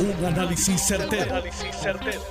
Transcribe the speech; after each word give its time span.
Un 0.00 0.24
análisis 0.24 0.80
certero, 0.80 1.42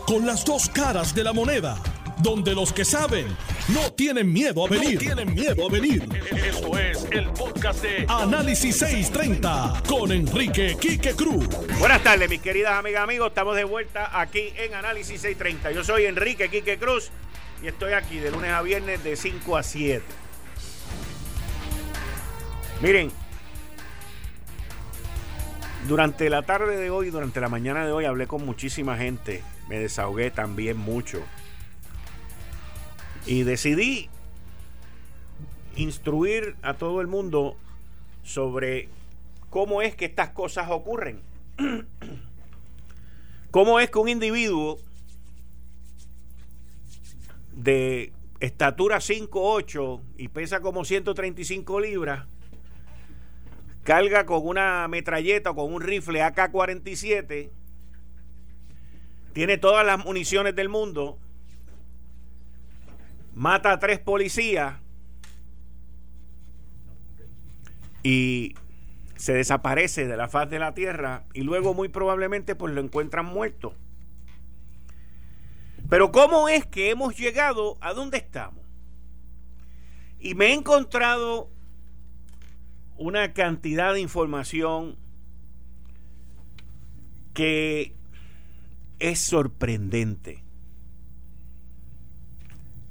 Con 0.06 0.26
las 0.26 0.46
dos 0.46 0.70
caras 0.70 1.14
de 1.14 1.22
la 1.22 1.34
moneda. 1.34 1.78
Donde 2.20 2.56
los 2.56 2.72
que 2.72 2.86
saben 2.86 3.28
no 3.68 3.92
tienen 3.92 4.32
miedo 4.32 4.66
a 4.66 4.70
venir. 4.70 4.98
tienen 4.98 5.34
miedo 5.34 5.68
a 5.68 5.70
venir. 5.70 6.08
Esto 6.32 6.80
es 6.80 7.06
el 7.12 7.28
podcast 7.32 7.82
de 7.84 8.06
Análisis 8.08 8.78
630 8.78 9.84
con 9.86 10.14
Enrique 10.14 10.78
Quique 10.80 11.14
Cruz. 11.14 11.46
Buenas 11.78 12.02
tardes, 12.04 12.30
mis 12.30 12.42
queridas 12.42 12.72
amigas, 12.72 13.04
amigos. 13.04 13.28
Estamos 13.28 13.58
de 13.58 13.66
vuelta 13.66 14.18
aquí 14.18 14.54
en 14.56 14.74
Análisis 14.74 15.20
630. 15.22 15.72
Yo 15.72 15.84
soy 15.84 16.06
Enrique 16.06 16.50
Quique 16.50 16.78
Cruz 16.78 17.12
y 17.62 17.68
estoy 17.68 17.92
aquí 17.94 18.18
de 18.20 18.32
lunes 18.32 18.52
a 18.52 18.62
viernes 18.62 19.04
de 19.04 19.18
5 19.18 19.58
a 19.58 19.64
7. 19.64 20.02
Miren, 22.82 23.12
durante 25.88 26.30
la 26.30 26.42
tarde 26.42 26.76
de 26.78 26.90
hoy, 26.90 27.10
durante 27.10 27.40
la 27.40 27.48
mañana 27.48 27.86
de 27.86 27.92
hoy, 27.92 28.06
hablé 28.06 28.28
con 28.28 28.46
muchísima 28.46 28.98
gente. 28.98 29.42
Me 29.70 29.80
desahogué 29.80 30.32
también 30.32 30.78
mucho. 30.78 31.24
Y 33.26 33.44
decidí 33.44 34.10
instruir 35.76 36.56
a 36.62 36.74
todo 36.74 37.02
el 37.02 37.08
mundo 37.08 37.56
sobre 38.24 38.90
cómo 39.50 39.82
es 39.82 39.96
que 39.96 40.06
estas 40.06 40.30
cosas 40.30 40.70
ocurren. 40.70 41.22
¿Cómo 43.52 43.80
es 43.80 43.90
que 43.90 44.00
un 44.00 44.10
individuo 44.10 44.80
de 47.54 48.12
estatura 48.40 48.98
5'8 48.98 50.02
y 50.18 50.28
pesa 50.28 50.60
como 50.60 50.84
135 50.84 51.80
libras 51.80 52.28
carga 53.88 54.26
con 54.26 54.46
una 54.46 54.86
metralleta 54.90 55.52
o 55.52 55.56
con 55.56 55.74
un 55.74 55.82
rifle 55.82 56.22
AK-47, 56.22 57.50
tiene 59.32 59.58
todas 59.58 59.86
las 59.86 60.04
municiones 60.04 60.54
del 60.58 60.68
mundo, 60.68 61.18
mata 63.34 63.72
a 63.72 63.80
tres 63.80 64.00
policías 64.00 64.76
y 68.04 68.56
se 69.16 69.32
desaparece 69.32 70.06
de 70.06 70.18
la 70.18 70.28
faz 70.28 70.50
de 70.50 70.60
la 70.60 70.74
tierra 70.74 71.24
y 71.34 71.44
luego 71.44 71.74
muy 71.74 71.88
probablemente 71.88 72.56
pues 72.56 72.74
lo 72.74 72.82
encuentran 72.82 73.26
muerto. 73.26 73.74
Pero 75.90 76.12
¿cómo 76.12 76.50
es 76.50 76.66
que 76.66 76.90
hemos 76.90 77.16
llegado 77.18 77.78
a 77.80 77.94
donde 77.94 78.18
estamos? 78.18 78.66
Y 80.20 80.36
me 80.36 80.48
he 80.48 80.54
encontrado 80.56 81.50
una 82.98 83.34
cantidad 83.34 83.94
de 83.94 84.02
información 84.02 84.98
que 87.34 87.96
es 89.00 89.22
sorprendente. 89.22 90.44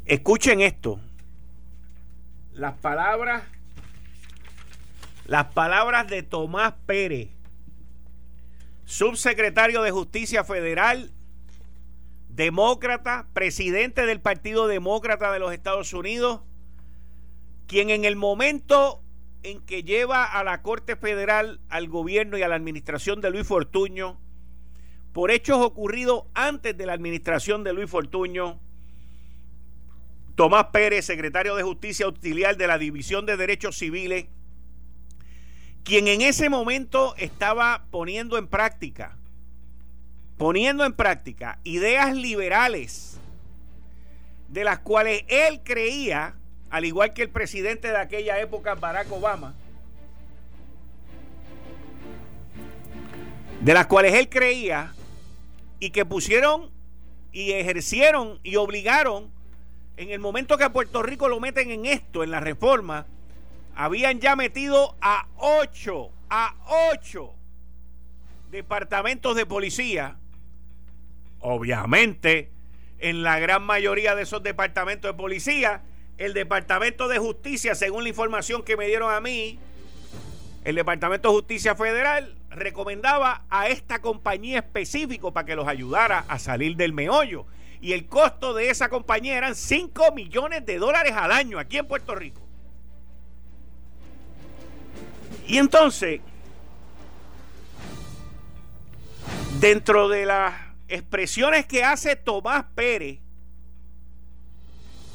Escuchen 0.04 0.60
esto. 0.60 1.00
Las 2.52 2.74
palabras 2.78 3.42
las 5.26 5.46
palabras 5.46 6.06
de 6.06 6.22
Tomás 6.22 6.74
Pérez, 6.86 7.30
subsecretario 8.84 9.82
de 9.82 9.90
Justicia 9.90 10.44
Federal, 10.44 11.10
demócrata, 12.28 13.26
presidente 13.32 14.06
del 14.06 14.20
Partido 14.20 14.68
Demócrata 14.68 15.32
de 15.32 15.40
los 15.40 15.52
Estados 15.52 15.92
Unidos, 15.92 16.42
quien 17.66 17.90
en 17.90 18.04
el 18.04 18.14
momento 18.14 19.02
en 19.46 19.60
que 19.60 19.84
lleva 19.84 20.24
a 20.24 20.42
la 20.42 20.60
Corte 20.60 20.96
Federal, 20.96 21.60
al 21.68 21.86
gobierno 21.86 22.36
y 22.36 22.42
a 22.42 22.48
la 22.48 22.56
administración 22.56 23.20
de 23.20 23.30
Luis 23.30 23.46
Fortuño 23.46 24.18
por 25.12 25.30
hechos 25.30 25.58
ocurridos 25.58 26.24
antes 26.34 26.76
de 26.76 26.84
la 26.84 26.92
administración 26.92 27.62
de 27.62 27.72
Luis 27.72 27.88
Fortuño. 27.88 28.58
Tomás 30.34 30.66
Pérez, 30.72 31.06
secretario 31.06 31.54
de 31.54 31.62
Justicia 31.62 32.06
Auxiliar 32.06 32.56
de 32.56 32.66
la 32.66 32.76
División 32.76 33.24
de 33.24 33.36
Derechos 33.36 33.78
Civiles, 33.78 34.26
quien 35.84 36.08
en 36.08 36.22
ese 36.22 36.50
momento 36.50 37.14
estaba 37.16 37.86
poniendo 37.92 38.38
en 38.38 38.48
práctica, 38.48 39.16
poniendo 40.36 40.84
en 40.84 40.92
práctica 40.92 41.60
ideas 41.62 42.16
liberales 42.16 43.20
de 44.48 44.64
las 44.64 44.80
cuales 44.80 45.22
él 45.28 45.60
creía 45.62 46.34
al 46.70 46.84
igual 46.84 47.12
que 47.12 47.22
el 47.22 47.30
presidente 47.30 47.88
de 47.88 47.98
aquella 47.98 48.40
época, 48.40 48.74
Barack 48.74 49.10
Obama, 49.12 49.54
de 53.60 53.74
las 53.74 53.86
cuales 53.86 54.14
él 54.14 54.28
creía 54.28 54.94
y 55.80 55.90
que 55.90 56.04
pusieron 56.04 56.70
y 57.32 57.52
ejercieron 57.52 58.40
y 58.42 58.56
obligaron 58.56 59.30
en 59.96 60.10
el 60.10 60.18
momento 60.18 60.58
que 60.58 60.64
a 60.64 60.72
Puerto 60.72 61.02
Rico 61.02 61.28
lo 61.28 61.40
meten 61.40 61.70
en 61.70 61.86
esto, 61.86 62.22
en 62.22 62.30
la 62.30 62.40
reforma, 62.40 63.06
habían 63.74 64.20
ya 64.20 64.36
metido 64.36 64.96
a 65.00 65.26
ocho, 65.36 66.10
a 66.28 66.54
ocho 66.92 67.34
departamentos 68.50 69.36
de 69.36 69.46
policía. 69.46 70.16
Obviamente, 71.40 72.50
en 72.98 73.22
la 73.22 73.38
gran 73.38 73.62
mayoría 73.62 74.14
de 74.14 74.22
esos 74.22 74.42
departamentos 74.42 75.10
de 75.10 75.16
policía 75.16 75.82
el 76.18 76.32
Departamento 76.34 77.08
de 77.08 77.18
Justicia, 77.18 77.74
según 77.74 78.04
la 78.04 78.08
información 78.08 78.62
que 78.62 78.76
me 78.76 78.86
dieron 78.86 79.12
a 79.12 79.20
mí, 79.20 79.58
el 80.64 80.74
Departamento 80.74 81.28
de 81.28 81.34
Justicia 81.34 81.74
Federal 81.74 82.34
recomendaba 82.50 83.44
a 83.50 83.68
esta 83.68 84.00
compañía 84.00 84.58
específico 84.58 85.32
para 85.32 85.46
que 85.46 85.54
los 85.54 85.68
ayudara 85.68 86.24
a 86.28 86.38
salir 86.38 86.76
del 86.76 86.92
meollo. 86.92 87.46
Y 87.80 87.92
el 87.92 88.06
costo 88.06 88.54
de 88.54 88.70
esa 88.70 88.88
compañía 88.88 89.36
eran 89.36 89.54
5 89.54 90.12
millones 90.12 90.64
de 90.64 90.78
dólares 90.78 91.12
al 91.14 91.30
año 91.30 91.58
aquí 91.58 91.76
en 91.76 91.86
Puerto 91.86 92.14
Rico. 92.14 92.40
Y 95.46 95.58
entonces, 95.58 96.20
dentro 99.60 100.08
de 100.08 100.26
las 100.26 100.54
expresiones 100.88 101.66
que 101.66 101.84
hace 101.84 102.16
Tomás 102.16 102.64
Pérez, 102.74 103.20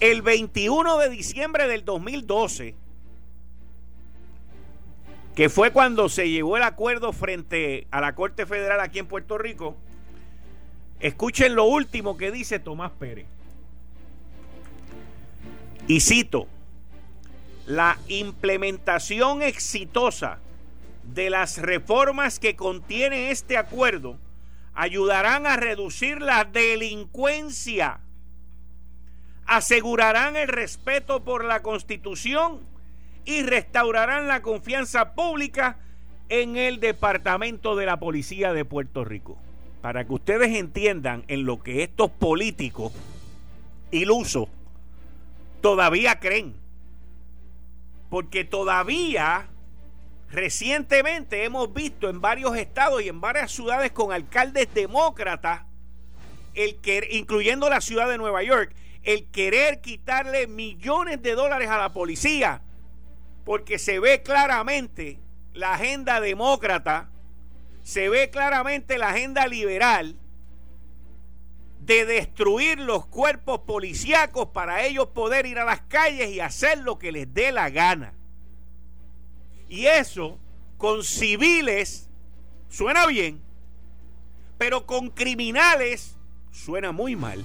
el 0.01 0.23
21 0.23 0.97
de 0.97 1.09
diciembre 1.11 1.67
del 1.67 1.85
2012, 1.85 2.73
que 5.35 5.47
fue 5.47 5.71
cuando 5.71 6.09
se 6.09 6.27
llegó 6.27 6.57
el 6.57 6.63
acuerdo 6.63 7.13
frente 7.13 7.87
a 7.91 8.01
la 8.01 8.15
Corte 8.15 8.47
Federal 8.47 8.79
aquí 8.79 8.97
en 8.97 9.05
Puerto 9.05 9.37
Rico, 9.37 9.77
escuchen 10.99 11.55
lo 11.55 11.65
último 11.65 12.17
que 12.17 12.31
dice 12.31 12.57
Tomás 12.57 12.91
Pérez. 12.93 13.27
Y 15.87 15.99
cito, 15.99 16.47
la 17.67 17.99
implementación 18.07 19.43
exitosa 19.43 20.39
de 21.13 21.29
las 21.29 21.59
reformas 21.59 22.39
que 22.39 22.55
contiene 22.55 23.29
este 23.29 23.55
acuerdo 23.55 24.17
ayudarán 24.73 25.45
a 25.45 25.57
reducir 25.57 26.21
la 26.21 26.43
delincuencia 26.43 27.99
asegurarán 29.45 30.35
el 30.35 30.47
respeto 30.47 31.23
por 31.23 31.43
la 31.43 31.61
Constitución 31.61 32.59
y 33.25 33.43
restaurarán 33.43 34.27
la 34.27 34.41
confianza 34.41 35.13
pública 35.13 35.77
en 36.29 36.55
el 36.57 36.79
Departamento 36.79 37.75
de 37.75 37.85
la 37.85 37.99
Policía 37.99 38.53
de 38.53 38.65
Puerto 38.65 39.03
Rico. 39.03 39.37
Para 39.81 40.05
que 40.05 40.13
ustedes 40.13 40.55
entiendan 40.55 41.23
en 41.27 41.45
lo 41.45 41.61
que 41.61 41.83
estos 41.83 42.11
políticos 42.11 42.93
ilusos 43.91 44.47
todavía 45.61 46.19
creen. 46.19 46.55
Porque 48.09 48.43
todavía 48.43 49.47
recientemente 50.29 51.43
hemos 51.43 51.73
visto 51.73 52.09
en 52.09 52.21
varios 52.21 52.55
estados 52.55 53.01
y 53.01 53.09
en 53.09 53.21
varias 53.21 53.51
ciudades 53.51 53.91
con 53.91 54.11
alcaldes 54.11 54.73
demócratas, 54.73 55.63
el 56.53 56.77
que, 56.77 57.07
incluyendo 57.11 57.69
la 57.69 57.81
ciudad 57.81 58.09
de 58.09 58.17
Nueva 58.17 58.43
York, 58.43 58.73
el 59.03 59.29
querer 59.31 59.81
quitarle 59.81 60.47
millones 60.47 61.21
de 61.21 61.33
dólares 61.33 61.69
a 61.69 61.77
la 61.77 61.93
policía, 61.93 62.61
porque 63.45 63.79
se 63.79 63.99
ve 63.99 64.21
claramente 64.21 65.19
la 65.53 65.73
agenda 65.73 66.21
demócrata, 66.21 67.09
se 67.83 68.09
ve 68.09 68.29
claramente 68.29 68.97
la 68.97 69.09
agenda 69.09 69.47
liberal 69.47 70.15
de 71.79 72.05
destruir 72.05 72.79
los 72.79 73.07
cuerpos 73.07 73.61
policíacos 73.61 74.49
para 74.49 74.85
ellos 74.85 75.07
poder 75.07 75.47
ir 75.47 75.57
a 75.57 75.65
las 75.65 75.81
calles 75.81 76.29
y 76.29 76.39
hacer 76.39 76.77
lo 76.79 76.99
que 76.99 77.11
les 77.11 77.33
dé 77.33 77.51
la 77.51 77.69
gana. 77.71 78.13
Y 79.67 79.87
eso 79.87 80.37
con 80.77 81.03
civiles 81.03 82.09
suena 82.69 83.07
bien, 83.07 83.41
pero 84.59 84.85
con 84.85 85.09
criminales 85.09 86.17
suena 86.51 86.91
muy 86.91 87.15
mal. 87.15 87.43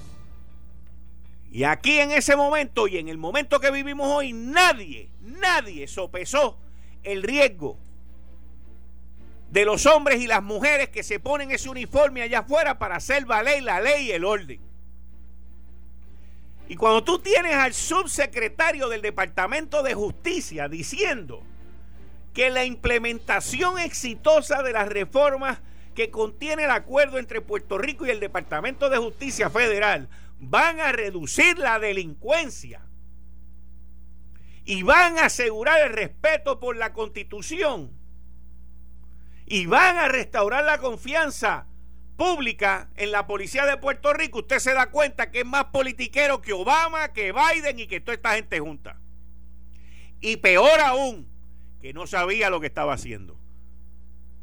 Y 1.56 1.64
aquí 1.64 2.00
en 2.00 2.10
ese 2.10 2.36
momento 2.36 2.86
y 2.86 2.98
en 2.98 3.08
el 3.08 3.16
momento 3.16 3.60
que 3.60 3.70
vivimos 3.70 4.06
hoy, 4.08 4.34
nadie, 4.34 5.08
nadie 5.22 5.88
sopesó 5.88 6.58
el 7.02 7.22
riesgo 7.22 7.78
de 9.50 9.64
los 9.64 9.86
hombres 9.86 10.20
y 10.20 10.26
las 10.26 10.42
mujeres 10.42 10.90
que 10.90 11.02
se 11.02 11.18
ponen 11.18 11.50
ese 11.50 11.70
uniforme 11.70 12.20
allá 12.20 12.40
afuera 12.40 12.78
para 12.78 12.96
hacer 12.96 13.24
valer 13.24 13.62
la 13.62 13.80
ley 13.80 14.08
y 14.08 14.12
el 14.12 14.26
orden. 14.26 14.60
Y 16.68 16.76
cuando 16.76 17.02
tú 17.02 17.20
tienes 17.20 17.54
al 17.54 17.72
subsecretario 17.72 18.90
del 18.90 19.00
Departamento 19.00 19.82
de 19.82 19.94
Justicia 19.94 20.68
diciendo 20.68 21.42
que 22.34 22.50
la 22.50 22.66
implementación 22.66 23.78
exitosa 23.78 24.62
de 24.62 24.74
las 24.74 24.90
reformas 24.90 25.60
que 25.94 26.10
contiene 26.10 26.64
el 26.64 26.70
acuerdo 26.70 27.16
entre 27.18 27.40
Puerto 27.40 27.78
Rico 27.78 28.04
y 28.04 28.10
el 28.10 28.20
Departamento 28.20 28.90
de 28.90 28.98
Justicia 28.98 29.48
Federal 29.48 30.10
van 30.38 30.80
a 30.80 30.92
reducir 30.92 31.58
la 31.58 31.78
delincuencia 31.78 32.82
y 34.64 34.82
van 34.82 35.18
a 35.18 35.26
asegurar 35.26 35.82
el 35.82 35.92
respeto 35.92 36.60
por 36.60 36.76
la 36.76 36.92
constitución 36.92 37.92
y 39.46 39.66
van 39.66 39.96
a 39.96 40.08
restaurar 40.08 40.64
la 40.64 40.78
confianza 40.78 41.66
pública 42.16 42.90
en 42.96 43.12
la 43.12 43.26
policía 43.26 43.66
de 43.66 43.76
Puerto 43.76 44.12
Rico, 44.12 44.38
usted 44.38 44.58
se 44.58 44.74
da 44.74 44.90
cuenta 44.90 45.30
que 45.30 45.40
es 45.40 45.46
más 45.46 45.66
politiquero 45.66 46.40
que 46.42 46.52
Obama, 46.52 47.12
que 47.12 47.32
Biden 47.32 47.78
y 47.78 47.86
que 47.86 48.00
toda 48.00 48.14
esta 48.14 48.34
gente 48.34 48.58
junta. 48.58 48.98
Y 50.20 50.38
peor 50.38 50.80
aún, 50.80 51.28
que 51.80 51.92
no 51.92 52.06
sabía 52.06 52.50
lo 52.50 52.60
que 52.60 52.66
estaba 52.66 52.94
haciendo. 52.94 53.38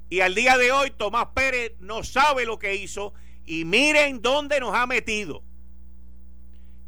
Y 0.10 0.22
al 0.22 0.36
día 0.36 0.58
de 0.58 0.72
hoy 0.72 0.92
Tomás 0.92 1.28
Pérez 1.34 1.74
no 1.80 2.04
sabe 2.04 2.46
lo 2.46 2.60
que 2.60 2.76
hizo 2.76 3.14
y 3.46 3.66
miren 3.66 4.22
dónde 4.22 4.60
nos 4.60 4.76
ha 4.76 4.86
metido. 4.86 5.44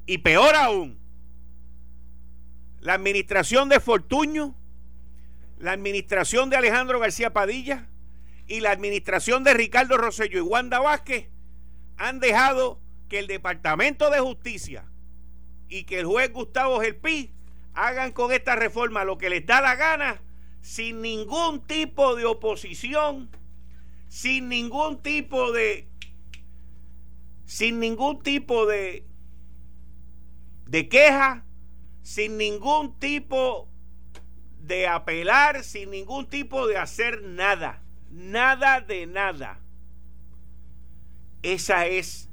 Y 0.06 0.20
peor 0.20 0.56
aún, 0.56 1.00
la 2.80 2.94
administración 2.94 3.70
de 3.70 3.80
Fortuño, 3.80 4.56
la 5.58 5.72
administración 5.72 6.50
de 6.50 6.58
Alejandro 6.58 7.00
García 7.00 7.34
Padilla 7.34 7.90
y 8.48 8.60
la 8.60 8.72
administración 8.72 9.44
de 9.44 9.54
Ricardo 9.54 9.98
Rosello 9.98 10.38
y 10.38 10.42
Wanda 10.42 10.80
Vázquez 10.80 11.30
han 11.98 12.20
dejado 12.20 12.80
que 13.10 13.20
el 13.20 13.28
Departamento 13.28 14.10
de 14.10 14.20
Justicia 14.20 14.86
y 15.70 15.86
que 15.86 16.00
el 16.00 16.06
juez 16.06 16.32
Gustavo 16.32 16.80
Gelpi 16.80 17.32
hagan 17.74 18.12
con 18.12 18.32
esta 18.32 18.56
reforma 18.56 19.04
lo 19.04 19.18
que 19.18 19.30
les 19.30 19.46
da 19.46 19.62
la 19.62 19.76
gana 19.76 20.22
sin 20.62 21.02
ningún 21.02 21.62
tipo 21.66 22.16
de 22.16 22.26
oposición, 22.26 23.30
sin 24.08 24.50
ningún 24.50 25.02
tipo 25.02 25.52
de 25.52 25.88
sin 27.46 27.80
ningún 27.80 28.24
tipo 28.24 28.66
de 28.66 29.06
de 30.68 30.90
queja, 30.90 31.46
sin 32.02 32.38
ningún 32.38 33.00
tipo 33.00 33.70
de 34.60 34.88
apelar, 34.88 35.64
sin 35.64 35.92
ningún 35.92 36.28
tipo 36.28 36.68
de 36.68 36.78
hacer 36.78 37.22
nada. 37.24 37.82
Nada 38.10 38.82
de 38.82 39.08
nada. 39.08 39.60
Esa 41.44 41.86
es 41.86 42.30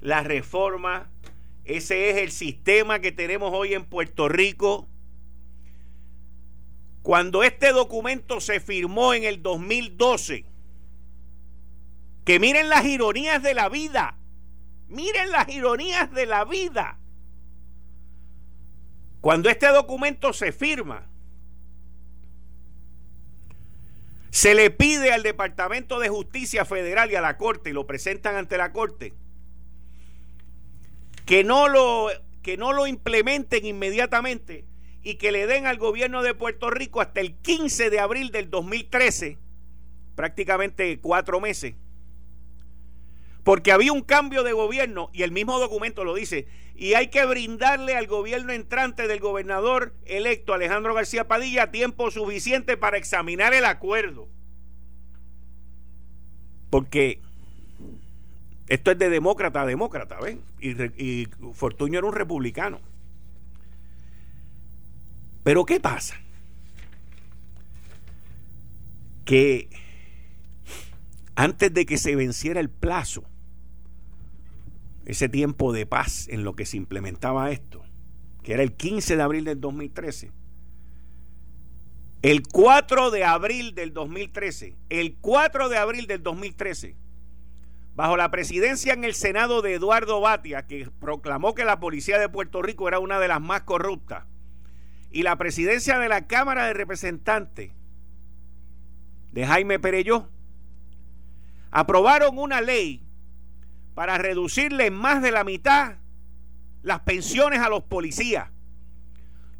la 0.00 0.22
reforma, 0.22 1.10
ese 1.64 2.10
es 2.10 2.16
el 2.16 2.30
sistema 2.30 3.00
que 3.00 3.12
tenemos 3.12 3.52
hoy 3.52 3.74
en 3.74 3.84
Puerto 3.84 4.28
Rico. 4.28 4.88
Cuando 7.02 7.42
este 7.42 7.72
documento 7.72 8.40
se 8.40 8.60
firmó 8.60 9.14
en 9.14 9.24
el 9.24 9.42
2012, 9.42 10.44
que 12.24 12.40
miren 12.40 12.68
las 12.68 12.84
ironías 12.84 13.42
de 13.42 13.54
la 13.54 13.68
vida, 13.68 14.18
miren 14.88 15.30
las 15.30 15.48
ironías 15.48 16.12
de 16.12 16.26
la 16.26 16.44
vida. 16.44 16.97
Cuando 19.20 19.48
este 19.48 19.66
documento 19.68 20.32
se 20.32 20.52
firma, 20.52 21.06
se 24.30 24.54
le 24.54 24.70
pide 24.70 25.12
al 25.12 25.22
Departamento 25.22 25.98
de 25.98 26.08
Justicia 26.08 26.64
Federal 26.64 27.10
y 27.10 27.16
a 27.16 27.20
la 27.20 27.36
Corte, 27.36 27.70
y 27.70 27.72
lo 27.72 27.86
presentan 27.86 28.36
ante 28.36 28.56
la 28.56 28.72
Corte, 28.72 29.14
que 31.26 31.42
no 31.42 31.68
lo, 31.68 32.08
que 32.42 32.56
no 32.56 32.72
lo 32.72 32.86
implementen 32.86 33.66
inmediatamente 33.66 34.64
y 35.02 35.16
que 35.16 35.32
le 35.32 35.46
den 35.46 35.66
al 35.66 35.78
gobierno 35.78 36.22
de 36.22 36.34
Puerto 36.34 36.70
Rico 36.70 37.00
hasta 37.00 37.20
el 37.20 37.34
15 37.36 37.90
de 37.90 38.00
abril 38.00 38.30
del 38.30 38.50
2013, 38.50 39.38
prácticamente 40.14 41.00
cuatro 41.00 41.40
meses, 41.40 41.74
porque 43.44 43.72
había 43.72 43.92
un 43.92 44.02
cambio 44.02 44.42
de 44.42 44.52
gobierno 44.52 45.10
y 45.12 45.22
el 45.22 45.32
mismo 45.32 45.58
documento 45.58 46.04
lo 46.04 46.14
dice, 46.14 46.46
y 46.76 46.94
hay 46.94 47.08
que 47.08 47.24
brindarle 47.26 47.96
al 47.96 48.06
gobierno 48.06 48.52
entrante 48.52 49.08
del 49.08 49.18
gobernador 49.18 49.94
electo 50.04 50.54
Alejandro 50.54 50.94
García 50.94 51.26
Padilla 51.26 51.70
tiempo 51.70 52.10
suficiente 52.10 52.76
para 52.76 52.98
examinar 52.98 53.52
el 53.52 53.64
acuerdo. 53.64 54.28
Porque 56.70 57.20
esto 58.68 58.90
es 58.90 58.98
de 58.98 59.10
demócrata 59.10 59.62
a 59.62 59.66
demócrata, 59.66 60.20
¿ven? 60.20 60.40
Y, 60.60 60.70
y 61.02 61.28
Fortuño 61.54 61.98
era 61.98 62.06
un 62.06 62.14
republicano. 62.14 62.80
Pero 65.42 65.64
¿qué 65.64 65.80
pasa? 65.80 66.14
Que 69.24 69.68
antes 71.38 71.72
de 71.72 71.86
que 71.86 71.98
se 71.98 72.16
venciera 72.16 72.58
el 72.58 72.68
plazo, 72.68 73.22
ese 75.06 75.28
tiempo 75.28 75.72
de 75.72 75.86
paz 75.86 76.26
en 76.28 76.42
lo 76.42 76.56
que 76.56 76.66
se 76.66 76.76
implementaba 76.76 77.52
esto, 77.52 77.84
que 78.42 78.54
era 78.54 78.64
el 78.64 78.72
15 78.72 79.14
de 79.14 79.22
abril 79.22 79.44
del 79.44 79.60
2013. 79.60 80.32
El 82.22 82.42
4 82.42 83.12
de 83.12 83.22
abril 83.22 83.76
del 83.76 83.94
2013, 83.94 84.74
el 84.88 85.14
4 85.20 85.68
de 85.68 85.78
abril 85.78 86.08
del 86.08 86.24
2013, 86.24 86.96
bajo 87.94 88.16
la 88.16 88.32
presidencia 88.32 88.92
en 88.92 89.04
el 89.04 89.14
Senado 89.14 89.62
de 89.62 89.74
Eduardo 89.74 90.20
Batia, 90.20 90.66
que 90.66 90.90
proclamó 90.98 91.54
que 91.54 91.64
la 91.64 91.78
policía 91.78 92.18
de 92.18 92.28
Puerto 92.28 92.62
Rico 92.62 92.88
era 92.88 92.98
una 92.98 93.20
de 93.20 93.28
las 93.28 93.40
más 93.40 93.60
corruptas, 93.62 94.24
y 95.12 95.22
la 95.22 95.36
presidencia 95.36 96.00
de 96.00 96.08
la 96.08 96.26
Cámara 96.26 96.66
de 96.66 96.74
Representantes 96.74 97.70
de 99.30 99.46
Jaime 99.46 99.78
Pereyó, 99.78 100.30
aprobaron 101.70 102.38
una 102.38 102.60
ley 102.60 103.04
para 103.94 104.18
reducirle 104.18 104.86
en 104.86 104.94
más 104.94 105.22
de 105.22 105.32
la 105.32 105.44
mitad 105.44 105.96
las 106.82 107.00
pensiones 107.00 107.60
a 107.60 107.68
los 107.68 107.82
policías, 107.82 108.50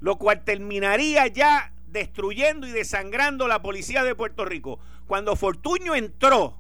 lo 0.01 0.17
cual 0.17 0.45
terminaría 0.45 1.27
ya 1.27 1.73
destruyendo 1.89 2.67
y 2.67 2.71
desangrando 2.71 3.49
la 3.49 3.63
policía 3.63 4.05
de 4.05 4.15
Puerto 4.15 4.45
Rico. 4.45 4.79
Cuando 5.07 5.37
Fortuño 5.37 5.95
entró, 5.95 6.59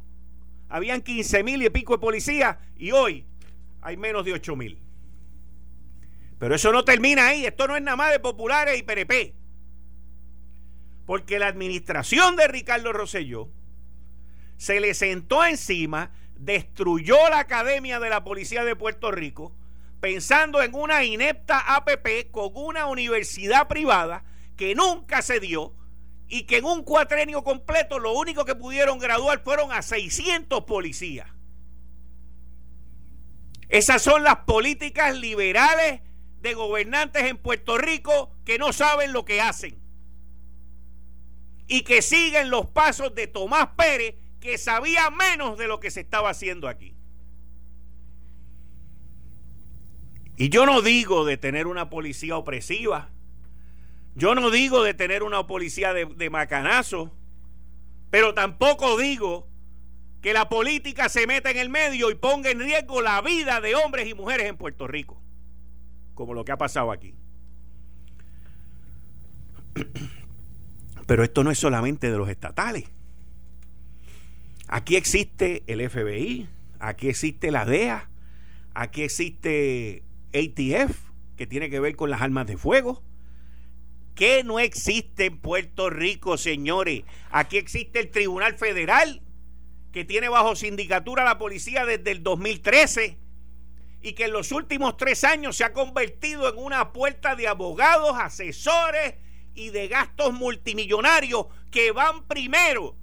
habían 0.68 1.02
15 1.02 1.42
mil 1.44 1.62
y 1.62 1.70
pico 1.70 1.94
de 1.94 2.00
policías 2.00 2.56
y 2.76 2.90
hoy 2.90 3.25
hay 3.80 3.96
menos 3.96 4.25
de 4.25 4.32
8 4.32 4.56
mil. 4.56 4.78
Pero 6.38 6.54
eso 6.54 6.73
no 6.73 6.84
termina 6.84 7.28
ahí, 7.28 7.46
esto 7.46 7.66
no 7.66 7.76
es 7.76 7.82
nada 7.82 7.96
más 7.96 8.12
de 8.12 8.20
populares 8.20 8.78
y 8.78 8.82
PNP. 8.82 9.34
Porque 11.06 11.38
la 11.38 11.49
administración 11.49 12.37
de 12.37 12.49
Ricardo 12.49 12.92
Rosselló 12.92 13.49
se 14.58 14.80
le 14.80 14.92
sentó 14.92 15.44
encima 15.44 16.10
destruyó 16.36 17.16
la 17.30 17.40
Academia 17.40 17.98
de 17.98 18.10
la 18.10 18.22
Policía 18.22 18.64
de 18.64 18.76
Puerto 18.76 19.10
Rico 19.10 19.52
pensando 20.00 20.62
en 20.62 20.74
una 20.74 21.04
inepta 21.04 21.76
APP 21.76 22.30
con 22.30 22.50
una 22.54 22.86
universidad 22.86 23.66
privada 23.66 24.24
que 24.56 24.74
nunca 24.74 25.22
se 25.22 25.40
dio 25.40 25.74
y 26.28 26.42
que 26.42 26.58
en 26.58 26.64
un 26.64 26.82
cuatrenio 26.82 27.42
completo 27.42 27.98
lo 27.98 28.12
único 28.12 28.44
que 28.44 28.54
pudieron 28.54 28.98
graduar 28.98 29.42
fueron 29.42 29.72
a 29.72 29.82
600 29.82 30.64
policías. 30.64 31.28
Esas 33.68 34.02
son 34.02 34.22
las 34.22 34.38
políticas 34.40 35.16
liberales 35.16 36.00
de 36.40 36.54
gobernantes 36.54 37.24
en 37.24 37.36
Puerto 37.36 37.78
Rico 37.78 38.36
que 38.44 38.58
no 38.58 38.72
saben 38.72 39.12
lo 39.12 39.24
que 39.24 39.40
hacen 39.40 39.78
y 41.66 41.82
que 41.82 42.02
siguen 42.02 42.50
los 42.50 42.66
pasos 42.66 43.14
de 43.14 43.26
Tomás 43.26 43.68
Pérez 43.76 44.14
que 44.40 44.59
sabía 44.59 45.11
menos 45.11 45.59
de 45.59 45.68
lo 45.68 45.80
que 45.80 45.90
se 45.90 46.00
estaba 46.00 46.30
haciendo 46.30 46.68
aquí. 46.68 46.95
Y 50.37 50.50
yo 50.50 50.66
no 50.66 50.83
digo 50.83 51.25
de 51.25 51.37
tener 51.37 51.66
una 51.66 51.90
policía 51.90 52.37
opresiva, 52.37 53.11
yo 54.14 54.35
no 54.35 54.50
digo 54.50 54.83
de 54.83 54.95
tener 54.95 55.23
una 55.23 55.47
policía 55.47 55.92
de, 55.92 56.07
de 56.07 56.30
macanazo, 56.30 57.12
pero 58.11 58.35
tampoco 58.35 58.97
digo 58.97 59.49
que 60.23 60.33
la 60.33 60.49
política 60.49 61.09
se 61.09 61.26
meta 61.26 61.50
en 61.50 61.59
el 61.59 61.68
medio 61.68 62.11
y 62.11 62.14
ponga 62.14 62.50
en 62.50 62.61
riesgo 62.61 63.02
la 63.02 63.21
vida 63.21 63.61
de 63.61 63.75
hombres 63.75 64.09
y 64.09 64.14
mujeres 64.14 64.47
en 64.47 64.57
Puerto 64.57 64.87
Rico, 64.87 65.21
como 66.14 66.35
lo 66.35 66.45
que 66.45 66.52
ha 66.52 66.59
pasado 66.59 66.92
aquí. 66.92 67.14
Pero 71.07 71.25
esto 71.25 71.42
no 71.42 71.50
es 71.50 71.59
solamente 71.59 72.11
de 72.11 72.18
los 72.18 72.28
estatales. 72.28 72.85
Aquí 74.68 74.96
existe 74.96 75.62
el 75.66 75.88
FBI, 75.88 76.46
aquí 76.78 77.08
existe 77.08 77.50
la 77.50 77.64
DEA, 77.64 78.10
aquí 78.75 79.02
existe 79.02 80.02
ATF, 80.34 80.94
que 81.38 81.46
tiene 81.46 81.70
que 81.70 81.80
ver 81.80 81.96
con 81.96 82.10
las 82.10 82.20
armas 82.20 82.46
de 82.46 82.58
fuego, 82.58 83.02
qué 84.14 84.44
no 84.44 84.58
existe 84.58 85.25
en 85.25 85.38
Puerto 85.38 85.88
Rico, 85.88 86.37
señores? 86.37 87.04
Aquí 87.30 87.56
existe 87.56 87.98
el 87.98 88.10
Tribunal 88.10 88.58
Federal, 88.58 89.22
que 89.90 90.04
tiene 90.04 90.28
bajo 90.28 90.54
sindicatura 90.54 91.25
la 91.25 91.38
policía 91.38 91.87
desde 91.87 92.10
el 92.10 92.22
2013 92.22 93.16
y 94.02 94.12
que 94.12 94.26
en 94.26 94.32
los 94.32 94.52
últimos 94.52 94.98
tres 94.98 95.25
años 95.25 95.56
se 95.56 95.64
ha 95.64 95.72
convertido 95.72 96.46
en 96.46 96.58
una 96.58 96.92
puerta 96.92 97.37
de 97.37 97.48
abogados, 97.48 98.18
asesores 98.18 99.14
y 99.54 99.70
de 99.70 99.88
gastos 99.88 100.34
multimillonarios 100.34 101.46
que 101.70 101.90
van 101.90 102.26
primero, 102.26 102.96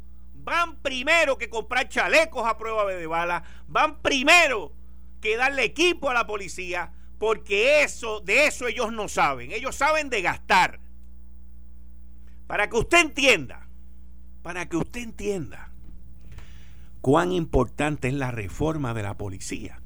van 0.46 0.78
primero 0.78 1.38
que 1.38 1.50
comprar 1.50 1.90
chalecos 1.90 2.48
a 2.48 2.58
prueba 2.58 2.86
de 2.86 3.08
bala, 3.08 3.44
van 3.68 4.02
primero 4.02 4.72
que 5.20 5.36
darle 5.36 5.64
equipo 5.64 6.10
a 6.10 6.14
la 6.14 6.28
policía, 6.28 6.94
porque 7.18 7.82
eso, 7.82 8.20
de 8.20 8.46
eso 8.46 8.68
ellos 8.68 8.94
no 8.94 9.10
saben, 9.10 9.52
ellos 9.52 9.76
saben 9.76 10.10
de 10.10 10.22
gastar. 10.22 10.80
Para 12.46 12.70
que 12.70 12.78
usted 12.78 13.00
entienda, 13.00 13.68
para 14.44 14.70
que 14.70 14.78
usted 14.78 15.02
entienda 15.02 15.72
cuán 17.02 17.32
importante 17.32 18.08
es 18.08 18.14
la 18.14 18.30
reforma 18.30 18.94
de 18.94 19.02
la 19.02 19.18
policía. 19.18 19.82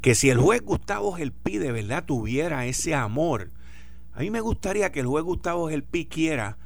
Que 0.00 0.14
si 0.14 0.30
el 0.30 0.38
juez 0.38 0.62
Gustavo 0.62 1.12
Gelpi 1.12 1.58
de 1.58 1.72
verdad 1.72 2.04
tuviera 2.04 2.66
ese 2.66 2.94
amor, 2.94 3.50
a 4.12 4.20
mí 4.20 4.30
me 4.30 4.40
gustaría 4.40 4.92
que 4.92 5.00
el 5.00 5.06
juez 5.06 5.24
Gustavo 5.24 5.68
Gelpi 5.68 6.06
quiera 6.06 6.56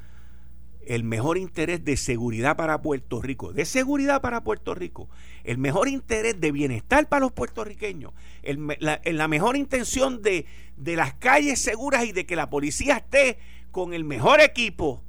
el 0.88 1.04
mejor 1.04 1.36
interés 1.36 1.84
de 1.84 1.98
seguridad 1.98 2.56
para 2.56 2.80
Puerto 2.80 3.20
Rico, 3.20 3.52
de 3.52 3.66
seguridad 3.66 4.22
para 4.22 4.42
Puerto 4.42 4.74
Rico, 4.74 5.10
el 5.44 5.58
mejor 5.58 5.86
interés 5.86 6.40
de 6.40 6.50
bienestar 6.50 7.10
para 7.10 7.20
los 7.20 7.32
puertorriqueños, 7.32 8.14
la, 8.42 9.28
mejor 9.28 9.58
intención 9.58 10.22
de, 10.22 10.46
de 10.78 10.96
las 10.96 11.12
calles 11.12 11.60
seguras 11.60 12.06
y 12.06 12.12
de 12.12 12.24
que 12.24 12.36
la 12.36 12.48
policía 12.48 12.96
esté 12.96 13.38
con 13.70 13.92
el 13.92 14.04
mejor 14.04 14.40
equipo. 14.40 15.02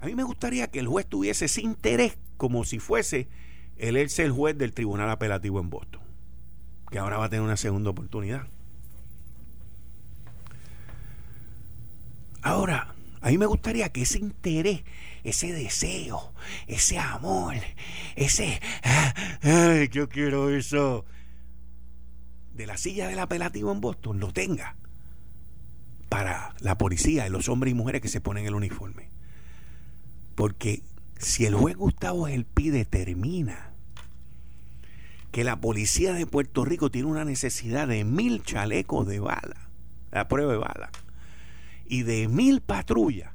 A 0.00 0.06
mí 0.06 0.16
me 0.16 0.24
gustaría 0.24 0.66
que 0.66 0.80
el 0.80 0.88
juez 0.88 1.06
tuviese 1.06 1.44
ese 1.44 1.60
interés 1.60 2.18
como 2.36 2.64
si 2.64 2.80
fuese 2.80 3.28
el 3.76 3.96
él 3.96 4.10
el 4.18 4.32
juez 4.32 4.58
del 4.58 4.72
Tribunal 4.72 5.08
Apelativo 5.08 5.60
en 5.60 5.70
Boston, 5.70 6.00
que 6.90 6.98
ahora 6.98 7.18
va 7.18 7.26
a 7.26 7.28
tener 7.28 7.44
una 7.44 7.56
segunda 7.56 7.90
oportunidad. 7.90 8.48
Ahora, 12.42 12.96
a 13.20 13.28
mí 13.30 13.38
me 13.38 13.46
gustaría 13.46 13.90
que 13.90 14.02
ese 14.02 14.18
interés, 14.18 14.82
ese 15.24 15.52
deseo, 15.52 16.32
ese 16.66 16.98
amor, 16.98 17.54
ese, 18.16 18.60
ay, 19.42 19.88
yo 19.88 20.08
quiero 20.08 20.50
eso, 20.50 21.04
de 22.54 22.66
la 22.66 22.76
silla 22.76 23.08
del 23.08 23.18
apelativo 23.18 23.72
en 23.72 23.80
Boston, 23.80 24.20
lo 24.20 24.32
tenga 24.32 24.76
para 26.08 26.54
la 26.60 26.78
policía 26.78 27.26
y 27.26 27.30
los 27.30 27.48
hombres 27.48 27.72
y 27.72 27.74
mujeres 27.74 28.00
que 28.00 28.08
se 28.08 28.20
ponen 28.20 28.46
el 28.46 28.54
uniforme. 28.54 29.10
Porque 30.34 30.82
si 31.18 31.46
el 31.46 31.54
juez 31.54 31.76
Gustavo 31.76 32.26
Gelpi 32.26 32.70
determina 32.70 33.72
que 35.30 35.44
la 35.44 35.60
policía 35.60 36.14
de 36.14 36.26
Puerto 36.26 36.64
Rico 36.64 36.90
tiene 36.90 37.08
una 37.08 37.24
necesidad 37.24 37.86
de 37.86 38.04
mil 38.04 38.42
chalecos 38.42 39.06
de 39.06 39.20
bala, 39.20 39.68
la 40.10 40.26
prueba 40.28 40.52
de 40.52 40.58
bala, 40.58 40.90
y 41.88 42.02
de 42.02 42.28
mil 42.28 42.60
patrullas 42.60 43.32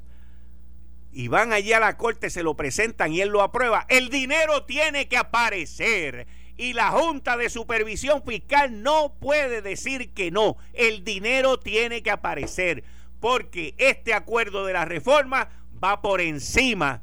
y 1.14 1.28
van 1.28 1.52
allí 1.52 1.72
a 1.72 1.80
la 1.80 1.96
corte, 1.96 2.28
se 2.28 2.42
lo 2.42 2.56
presentan 2.56 3.12
y 3.12 3.20
él 3.20 3.28
lo 3.28 3.40
aprueba, 3.42 3.86
el 3.88 4.08
dinero 4.08 4.64
tiene 4.64 5.06
que 5.06 5.16
aparecer. 5.16 6.26
Y 6.56 6.72
la 6.72 6.90
Junta 6.90 7.36
de 7.36 7.50
Supervisión 7.50 8.22
Fiscal 8.24 8.82
no 8.82 9.14
puede 9.20 9.62
decir 9.62 10.10
que 10.10 10.30
no. 10.30 10.56
El 10.72 11.04
dinero 11.04 11.58
tiene 11.58 12.02
que 12.02 12.10
aparecer. 12.10 12.84
Porque 13.20 13.74
este 13.78 14.12
acuerdo 14.12 14.66
de 14.66 14.72
la 14.72 14.84
reforma 14.84 15.48
va 15.82 16.02
por 16.02 16.20
encima 16.20 17.02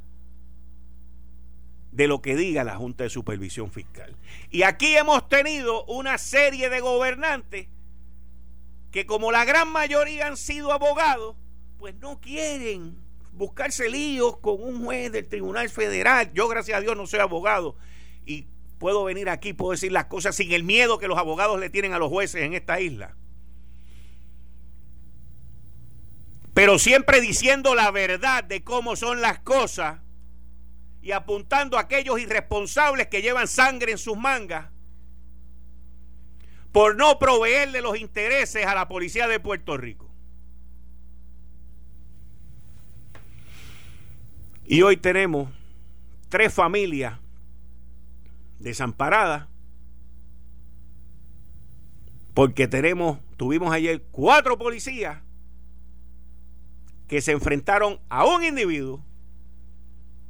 de 1.92 2.08
lo 2.08 2.22
que 2.22 2.36
diga 2.36 2.64
la 2.64 2.76
Junta 2.76 3.06
de 3.06 3.10
Supervisión 3.10 3.72
Fiscal. 3.72 4.16
Y 4.52 4.64
aquí 4.64 4.96
hemos 4.96 5.28
tenido 5.28 5.86
una 5.86 6.18
serie 6.18 6.70
de 6.70 6.80
gobernantes 6.80 7.68
que 8.92 9.06
como 9.06 9.32
la 9.32 9.46
gran 9.46 9.72
mayoría 9.72 10.28
han 10.28 10.38
sido 10.38 10.72
abogados, 10.72 11.36
pues 11.80 11.96
no 11.96 12.20
quieren 12.20 12.98
buscarse 13.32 13.90
líos 13.90 14.38
con 14.38 14.62
un 14.62 14.84
juez 14.84 15.12
del 15.12 15.28
Tribunal 15.28 15.70
Federal. 15.70 16.32
Yo, 16.34 16.48
gracias 16.48 16.78
a 16.78 16.82
Dios, 16.82 16.96
no 16.96 17.08
soy 17.08 17.22
abogado 17.22 17.78
y 18.26 18.48
puedo 18.78 19.04
venir 19.06 19.30
aquí, 19.30 19.54
puedo 19.54 19.72
decir 19.72 19.92
las 19.92 20.06
cosas 20.06 20.36
sin 20.36 20.52
el 20.52 20.64
miedo 20.64 21.00
que 21.00 21.08
los 21.08 21.18
abogados 21.18 21.60
le 21.60 21.70
tienen 21.70 21.94
a 21.94 22.00
los 22.00 22.10
jueces 22.10 22.42
en 22.44 22.54
esta 22.54 22.80
isla. 22.82 23.16
Pero 26.54 26.78
siempre 26.78 27.22
diciendo 27.22 27.76
la 27.76 27.92
verdad 27.92 28.44
de 28.44 28.64
cómo 28.64 28.98
son 28.98 29.22
las 29.22 29.40
cosas 29.40 30.02
y 31.02 31.14
apuntando 31.14 31.78
a 31.78 31.82
aquellos 31.82 32.20
irresponsables 32.20 33.08
que 33.08 33.22
llevan 33.22 33.48
sangre 33.48 33.94
en 33.94 33.98
sus 33.98 34.18
mangas 34.18 34.68
por 36.72 36.96
no 36.96 37.20
proveerle 37.20 37.82
los 37.82 37.98
intereses 37.98 38.66
a 38.66 38.76
la 38.76 38.88
policía 38.88 39.28
de 39.28 39.40
Puerto 39.40 39.78
Rico. 39.78 40.10
Y 44.66 44.84
hoy 44.84 44.96
tenemos 44.96 45.50
tres 46.30 46.54
familias 46.54 47.20
desamparadas 48.60 49.48
porque 52.34 52.68
tenemos, 52.68 53.20
tuvimos 53.36 53.74
ayer 53.74 54.02
cuatro 54.12 54.58
policías 54.58 55.22
que 57.08 57.22
se 57.22 57.34
enfrentaron 57.34 58.00
a 58.08 58.26
un 58.26 58.44
individuo 58.44 59.04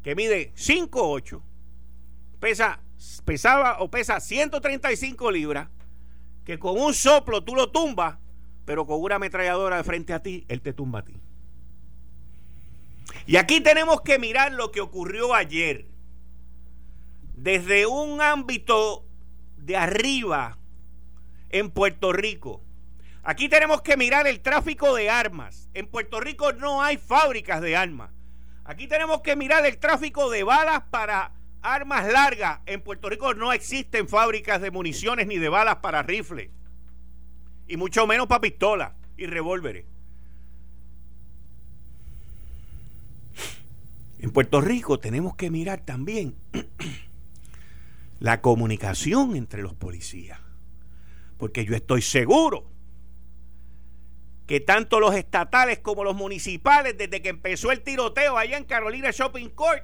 que 0.02 0.16
mide 0.16 0.52
5'8, 0.56 1.42
pesa, 2.40 2.80
pesaba 3.24 3.80
o 3.82 3.92
pesa 3.92 4.20
135 4.20 5.30
libras, 5.30 5.70
que 6.46 6.60
con 6.60 6.80
un 6.80 6.94
soplo 6.94 7.44
tú 7.44 7.56
lo 7.56 7.72
tumbas, 7.72 8.18
pero 8.66 8.86
con 8.86 9.02
una 9.02 9.16
ametralladora 9.16 9.78
de 9.78 9.84
frente 9.84 10.14
a 10.14 10.22
ti, 10.22 10.46
él 10.48 10.62
te 10.62 10.74
tumba 10.74 11.00
a 11.00 11.06
ti. 11.06 11.22
Y 13.26 13.36
aquí 13.38 13.62
tenemos 13.62 14.02
que 14.02 14.20
mirar 14.20 14.54
lo 14.54 14.72
que 14.72 14.82
ocurrió 14.82 15.34
ayer. 15.34 15.88
Desde 17.34 17.86
un 17.86 18.22
ámbito 18.22 19.06
de 19.58 19.78
arriba 19.78 20.58
en 21.50 21.70
Puerto 21.70 22.14
Rico. 22.14 22.64
Aquí 23.24 23.50
tenemos 23.50 23.82
que 23.82 23.98
mirar 23.98 24.28
el 24.28 24.42
tráfico 24.42 24.96
de 24.96 25.10
armas. 25.10 25.70
En 25.74 25.88
Puerto 25.88 26.20
Rico 26.20 26.54
no 26.54 26.82
hay 26.82 26.98
fábricas 26.98 27.62
de 27.62 27.76
armas. 27.76 28.12
Aquí 28.64 28.88
tenemos 28.88 29.22
que 29.22 29.36
mirar 29.36 29.66
el 29.66 29.78
tráfico 29.78 30.30
de 30.30 30.44
balas 30.44 30.84
para 30.90 31.32
armas 31.62 32.12
largas. 32.12 32.60
En 32.66 32.82
Puerto 32.82 33.10
Rico 33.10 33.34
no 33.34 33.54
existen 33.54 34.08
fábricas 34.08 34.62
de 34.62 34.72
municiones 34.72 35.28
ni 35.28 35.38
de 35.38 35.50
balas 35.50 35.78
para 35.78 36.04
rifles. 36.04 36.50
Y 37.68 37.78
mucho 37.78 38.08
menos 38.08 38.28
para 38.28 38.42
pistolas 38.42 38.94
y 39.18 39.26
revólveres. 39.26 39.86
En 44.20 44.32
Puerto 44.32 44.62
Rico 44.62 45.00
tenemos 45.00 45.36
que 45.36 45.50
mirar 45.50 45.82
también 45.82 46.36
la 48.20 48.42
comunicación 48.42 49.36
entre 49.36 49.64
los 49.64 49.74
policías. 49.74 50.40
Porque 51.38 51.66
yo 51.66 51.76
estoy 51.76 52.04
seguro 52.04 52.70
que 54.46 54.60
tanto 54.60 55.00
los 55.00 55.16
estatales 55.16 55.80
como 55.80 56.04
los 56.04 56.16
municipales, 56.16 56.98
desde 56.98 57.22
que 57.22 57.30
empezó 57.30 57.72
el 57.72 57.82
tiroteo 57.82 58.38
allá 58.38 58.58
en 58.58 58.66
Carolina 58.66 59.10
Shopping 59.12 59.50
Court, 59.50 59.84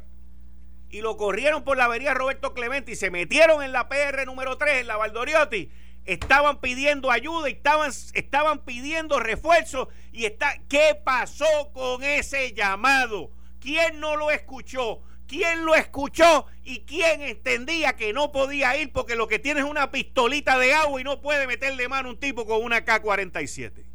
y 0.89 1.01
lo 1.01 1.17
corrieron 1.17 1.63
por 1.63 1.77
la 1.77 1.86
avenida 1.86 2.13
Roberto 2.13 2.53
Clemente 2.53 2.91
y 2.91 2.96
se 2.96 3.12
metieron 3.12 3.63
en 3.63 3.72
la 3.72 3.89
PR 3.89 4.25
número 4.25 4.58
3, 4.58 4.82
en 4.82 4.88
la 4.88 4.98
Valdoriotti, 4.98 5.70
estaban 6.06 6.62
pidiendo 6.62 7.12
ayuda 7.12 7.50
estaban, 7.50 7.91
estaban 8.13 8.63
pidiendo 8.63 9.20
refuerzos. 9.20 9.89
Y 10.12 10.25
está, 10.25 10.56
¿Qué 10.70 11.00
pasó 11.03 11.46
con 11.74 12.03
ese 12.03 12.53
llamado? 12.53 13.32
¿Quién 13.60 14.00
no 14.00 14.15
lo 14.15 14.32
escuchó? 14.32 15.01
¿Quién 15.27 15.65
lo 15.65 15.75
escuchó 15.75 16.46
y 16.63 16.86
quién 16.86 17.22
entendía 17.22 17.98
que 17.98 18.13
no 18.13 18.32
podía 18.32 18.77
ir 18.77 18.94
porque 18.94 19.17
lo 19.17 19.27
que 19.27 19.39
tiene 19.39 19.60
es 19.60 19.65
una 19.65 19.91
pistolita 19.91 20.58
de 20.58 20.74
agua 20.74 21.01
y 21.01 21.03
no 21.03 21.20
puede 21.20 21.48
meterle 21.48 21.89
mano 21.89 22.08
a 22.08 22.12
un 22.13 22.20
tipo 22.20 22.46
con 22.46 22.63
una 22.63 22.86
K-47? 22.86 23.87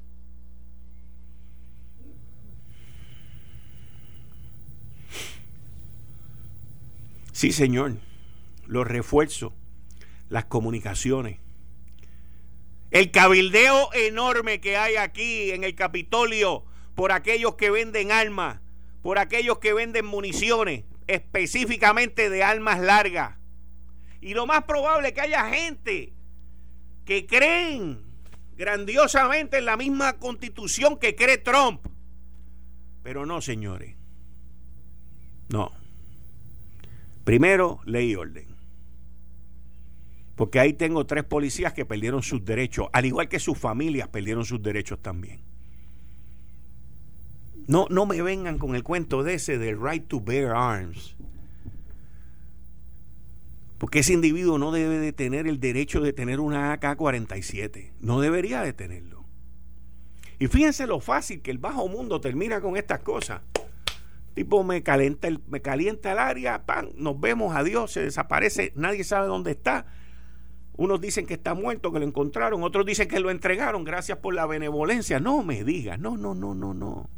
Sí, 7.33 7.53
señor. 7.53 7.97
Los 8.67 8.87
refuerzos, 8.87 9.53
las 10.29 10.45
comunicaciones, 10.45 11.41
el 12.91 13.11
cabildeo 13.11 13.93
enorme 13.93 14.61
que 14.61 14.77
hay 14.77 14.97
aquí 14.97 15.51
en 15.51 15.65
el 15.65 15.75
Capitolio 15.75 16.65
por 16.95 17.11
aquellos 17.11 17.57
que 17.57 17.71
venden 17.71 18.12
armas 18.12 18.62
por 19.03 19.19
aquellos 19.19 19.59
que 19.59 19.75
venden 19.75 20.07
municiones, 20.07 20.85
específicamente 21.09 22.31
de 22.31 22.45
armas 22.45 22.81
largas. 22.81 23.37
Y 24.21 24.35
lo 24.35 24.47
más 24.47 24.65
probable 24.65 25.09
es 25.09 25.15
que 25.15 25.21
haya 25.21 25.51
gente 25.51 26.15
que 27.05 27.27
creen 27.27 28.01
grandiosamente 28.57 29.59
en 29.59 29.65
la 29.65 29.77
misma 29.77 30.19
constitución 30.19 30.97
que 30.99 31.17
cree 31.17 31.39
Trump. 31.39 31.85
Pero 33.03 33.27
no, 33.27 33.41
señores. 33.41 33.97
No. 35.49 35.73
Primero, 37.25 37.81
ley 37.85 38.11
y 38.11 38.17
orden. 38.17 38.52
Porque 40.35 40.59
ahí 40.59 40.73
tengo 40.73 41.07
tres 41.07 41.25
policías 41.25 41.73
que 41.73 41.85
perdieron 41.85 42.23
sus 42.23 42.45
derechos, 42.45 42.88
al 42.93 43.07
igual 43.07 43.29
que 43.29 43.38
sus 43.38 43.57
familias 43.57 44.09
perdieron 44.09 44.45
sus 44.45 44.62
derechos 44.62 45.00
también. 45.00 45.41
No, 47.67 47.87
no 47.91 48.07
me 48.07 48.21
vengan 48.23 48.59
con 48.59 48.75
el 48.75 48.83
cuento 48.83 49.23
de 49.23 49.35
ese 49.35 49.59
del 49.59 49.81
right 49.81 50.07
to 50.09 50.21
bear 50.21 50.52
arms. 50.55 51.17
Porque 53.79 54.00
ese 54.00 54.12
individuo 54.12 54.59
no 54.59 54.73
debe 54.73 54.99
de 54.99 55.12
tener 55.12 55.47
el 55.47 55.61
derecho 55.61 56.00
de 56.00 56.12
tener 56.12 56.41
una 56.41 56.73
AK-47. 56.73 57.93
No 58.00 58.21
debería 58.21 58.62
de 58.62 58.73
tenerlo. 58.73 59.25
Y 60.38 60.49
fíjense 60.49 60.87
lo 60.87 61.00
fácil 61.00 61.41
que 61.41 61.50
el 61.50 61.59
bajo 61.59 61.88
mundo 61.88 62.21
termina 62.21 62.61
con 62.61 62.76
estas 62.76 63.00
cosas. 63.00 63.43
Tipo, 64.35 64.65
me 64.65 64.83
calienta 64.83 65.29
el, 65.29 65.41
me 65.49 65.61
calienta 65.61 66.12
el 66.12 66.19
área, 66.19 66.65
pan, 66.65 66.91
nos 66.97 67.21
vemos, 67.21 67.55
adiós, 67.55 67.93
se 67.93 68.01
desaparece, 68.01 68.73
nadie 68.77 69.05
sabe 69.05 69.27
dónde 69.27 69.51
está. 69.51 69.87
Unos 70.75 71.01
dicen 71.03 71.27
que 71.27 71.35
está 71.35 71.55
muerto, 71.55 71.93
que 71.93 71.99
lo 71.99 72.07
encontraron, 72.07 72.62
otros 72.62 72.87
dicen 72.87 73.09
que 73.09 73.21
lo 73.21 73.31
entregaron, 73.31 73.85
gracias 73.85 74.19
por 74.19 74.35
la 74.35 74.47
benevolencia. 74.47 75.21
No 75.21 75.43
me 75.43 75.65
digas, 75.65 75.99
no, 75.99 76.17
no, 76.17 76.35
no, 76.35 76.55
no, 76.55 76.73
no. 76.73 77.11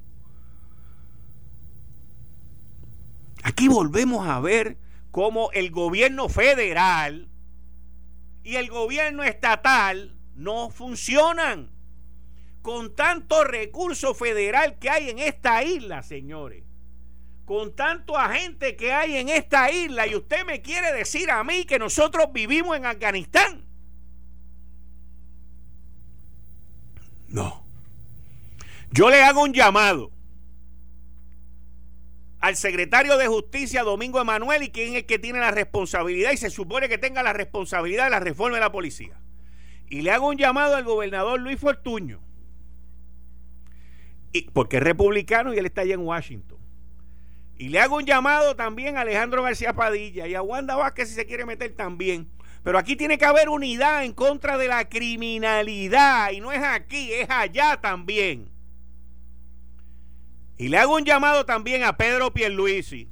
Aquí 3.44 3.68
volvemos 3.68 4.26
a 4.26 4.40
ver 4.40 4.78
cómo 5.12 5.50
el 5.52 5.70
gobierno 5.70 6.28
federal 6.28 7.28
y 8.42 8.56
el 8.56 8.68
gobierno 8.70 9.22
estatal 9.22 10.18
no 10.34 10.70
funcionan 10.70 11.70
con 12.62 12.96
tanto 12.96 13.44
recurso 13.44 14.14
federal 14.14 14.78
que 14.78 14.90
hay 14.90 15.10
en 15.10 15.18
esta 15.20 15.62
isla, 15.62 16.02
señores. 16.02 16.64
Con 17.44 17.76
tanto 17.76 18.16
agente 18.16 18.76
que 18.76 18.92
hay 18.92 19.16
en 19.16 19.28
esta 19.28 19.70
isla 19.70 20.06
y 20.06 20.14
usted 20.14 20.44
me 20.46 20.62
quiere 20.62 20.92
decir 20.92 21.30
a 21.30 21.44
mí 21.44 21.64
que 21.64 21.78
nosotros 21.78 22.32
vivimos 22.32 22.76
en 22.76 22.86
Afganistán. 22.86 23.64
No. 27.28 27.66
Yo 28.90 29.10
le 29.10 29.22
hago 29.22 29.42
un 29.42 29.52
llamado 29.52 30.12
al 32.44 32.56
secretario 32.56 33.16
de 33.16 33.26
Justicia, 33.26 33.82
Domingo 33.82 34.20
Emanuel, 34.20 34.62
y 34.62 34.68
quien 34.68 34.90
es 34.90 34.96
el 34.96 35.06
que 35.06 35.18
tiene 35.18 35.38
la 35.40 35.50
responsabilidad 35.50 36.30
y 36.32 36.36
se 36.36 36.50
supone 36.50 36.90
que 36.90 36.98
tenga 36.98 37.22
la 37.22 37.32
responsabilidad 37.32 38.04
de 38.04 38.10
la 38.10 38.20
reforma 38.20 38.56
de 38.56 38.60
la 38.60 38.70
policía. 38.70 39.18
Y 39.88 40.02
le 40.02 40.10
hago 40.10 40.28
un 40.28 40.36
llamado 40.36 40.76
al 40.76 40.84
gobernador 40.84 41.40
Luis 41.40 41.58
Fortuño, 41.58 42.20
y, 44.32 44.42
porque 44.50 44.76
es 44.76 44.82
republicano 44.82 45.54
y 45.54 45.58
él 45.58 45.66
está 45.66 45.80
allá 45.80 45.94
en 45.94 46.00
Washington. 46.00 46.53
Y 47.56 47.68
le 47.68 47.80
hago 47.80 47.96
un 47.96 48.04
llamado 48.04 48.56
también 48.56 48.96
a 48.96 49.02
Alejandro 49.02 49.42
García 49.42 49.72
Padilla 49.74 50.26
y 50.26 50.34
a 50.34 50.42
Wanda 50.42 50.76
Vázquez 50.76 51.08
si 51.08 51.14
se 51.14 51.26
quiere 51.26 51.44
meter 51.44 51.74
también. 51.74 52.28
Pero 52.62 52.78
aquí 52.78 52.96
tiene 52.96 53.18
que 53.18 53.26
haber 53.26 53.48
unidad 53.48 54.04
en 54.04 54.12
contra 54.12 54.56
de 54.56 54.68
la 54.68 54.88
criminalidad. 54.88 56.30
Y 56.32 56.40
no 56.40 56.50
es 56.50 56.62
aquí, 56.62 57.12
es 57.12 57.28
allá 57.30 57.80
también. 57.80 58.50
Y 60.56 60.68
le 60.68 60.78
hago 60.78 60.96
un 60.96 61.04
llamado 61.04 61.44
también 61.44 61.84
a 61.84 61.96
Pedro 61.96 62.32
Pierluisi 62.32 63.08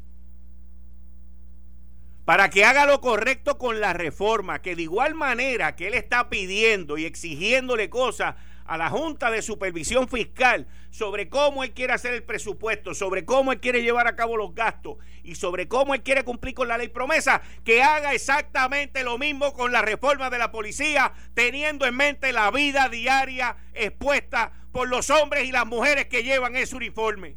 para 2.24 2.50
que 2.50 2.64
haga 2.64 2.86
lo 2.86 3.00
correcto 3.00 3.58
con 3.58 3.80
la 3.80 3.92
reforma, 3.92 4.62
que 4.62 4.76
de 4.76 4.82
igual 4.82 5.14
manera 5.14 5.74
que 5.74 5.88
él 5.88 5.94
está 5.94 6.30
pidiendo 6.30 6.96
y 6.96 7.04
exigiéndole 7.04 7.90
cosas 7.90 8.36
a 8.64 8.76
la 8.76 8.90
Junta 8.90 9.30
de 9.30 9.42
Supervisión 9.42 10.08
Fiscal 10.08 10.66
sobre 10.90 11.28
cómo 11.28 11.64
él 11.64 11.72
quiere 11.72 11.92
hacer 11.92 12.14
el 12.14 12.22
presupuesto, 12.22 12.94
sobre 12.94 13.24
cómo 13.24 13.52
él 13.52 13.60
quiere 13.60 13.82
llevar 13.82 14.06
a 14.06 14.16
cabo 14.16 14.36
los 14.36 14.54
gastos 14.54 14.96
y 15.24 15.34
sobre 15.34 15.68
cómo 15.68 15.94
él 15.94 16.02
quiere 16.02 16.24
cumplir 16.24 16.54
con 16.54 16.68
la 16.68 16.78
ley 16.78 16.88
promesa, 16.88 17.42
que 17.64 17.82
haga 17.82 18.14
exactamente 18.14 19.04
lo 19.04 19.18
mismo 19.18 19.52
con 19.52 19.72
la 19.72 19.82
reforma 19.82 20.30
de 20.30 20.38
la 20.38 20.52
policía, 20.52 21.12
teniendo 21.34 21.86
en 21.86 21.96
mente 21.96 22.32
la 22.32 22.50
vida 22.50 22.88
diaria 22.88 23.56
expuesta 23.74 24.52
por 24.72 24.88
los 24.88 25.10
hombres 25.10 25.44
y 25.44 25.52
las 25.52 25.66
mujeres 25.66 26.06
que 26.06 26.22
llevan 26.22 26.56
ese 26.56 26.76
uniforme. 26.76 27.36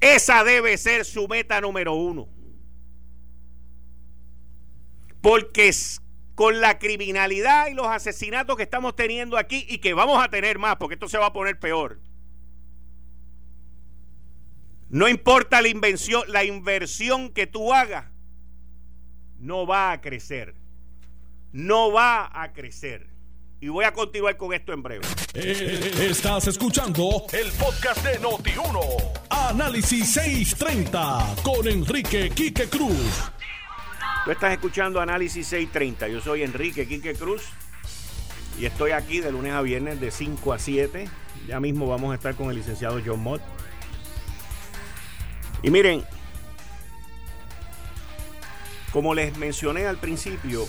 Esa 0.00 0.42
debe 0.42 0.76
ser 0.78 1.04
su 1.04 1.28
meta 1.28 1.60
número 1.60 1.94
uno. 1.94 2.28
Porque 5.20 5.72
con 6.42 6.60
la 6.60 6.76
criminalidad 6.80 7.68
y 7.68 7.74
los 7.74 7.86
asesinatos 7.86 8.56
que 8.56 8.64
estamos 8.64 8.96
teniendo 8.96 9.38
aquí 9.38 9.64
y 9.68 9.78
que 9.78 9.94
vamos 9.94 10.20
a 10.20 10.28
tener 10.28 10.58
más, 10.58 10.74
porque 10.74 10.94
esto 10.94 11.08
se 11.08 11.16
va 11.16 11.26
a 11.26 11.32
poner 11.32 11.60
peor. 11.60 12.00
No 14.88 15.08
importa 15.08 15.62
la 15.62 15.68
invención, 15.68 16.24
la 16.26 16.42
inversión 16.42 17.32
que 17.32 17.46
tú 17.46 17.72
hagas, 17.72 18.06
no 19.38 19.68
va 19.68 19.92
a 19.92 20.00
crecer. 20.00 20.56
No 21.52 21.92
va 21.92 22.28
a 22.34 22.52
crecer. 22.52 23.06
Y 23.60 23.68
voy 23.68 23.84
a 23.84 23.92
continuar 23.92 24.36
con 24.36 24.52
esto 24.52 24.72
en 24.72 24.82
breve. 24.82 25.06
Eh, 25.34 25.92
estás 26.10 26.48
escuchando 26.48 27.24
el 27.32 27.52
podcast 27.52 28.04
de 28.04 28.18
Noti1. 28.20 29.12
Análisis 29.30 30.12
630 30.14 31.36
con 31.44 31.68
Enrique 31.68 32.30
Quique 32.30 32.68
Cruz. 32.68 33.30
Tú 34.24 34.30
estás 34.30 34.52
escuchando 34.52 35.00
Análisis 35.00 35.48
630. 35.48 36.06
Yo 36.06 36.20
soy 36.20 36.44
Enrique 36.44 36.86
Quique 36.86 37.14
Cruz. 37.14 37.42
Y 38.56 38.66
estoy 38.66 38.92
aquí 38.92 39.18
de 39.18 39.32
lunes 39.32 39.52
a 39.52 39.62
viernes 39.62 40.00
de 40.00 40.12
5 40.12 40.52
a 40.52 40.60
7. 40.60 41.08
Ya 41.48 41.58
mismo 41.58 41.88
vamos 41.88 42.12
a 42.12 42.14
estar 42.14 42.36
con 42.36 42.48
el 42.48 42.56
licenciado 42.56 43.00
John 43.04 43.20
Mott. 43.20 43.42
Y 45.64 45.70
miren, 45.70 46.04
como 48.92 49.12
les 49.12 49.36
mencioné 49.38 49.86
al 49.86 49.98
principio, 49.98 50.66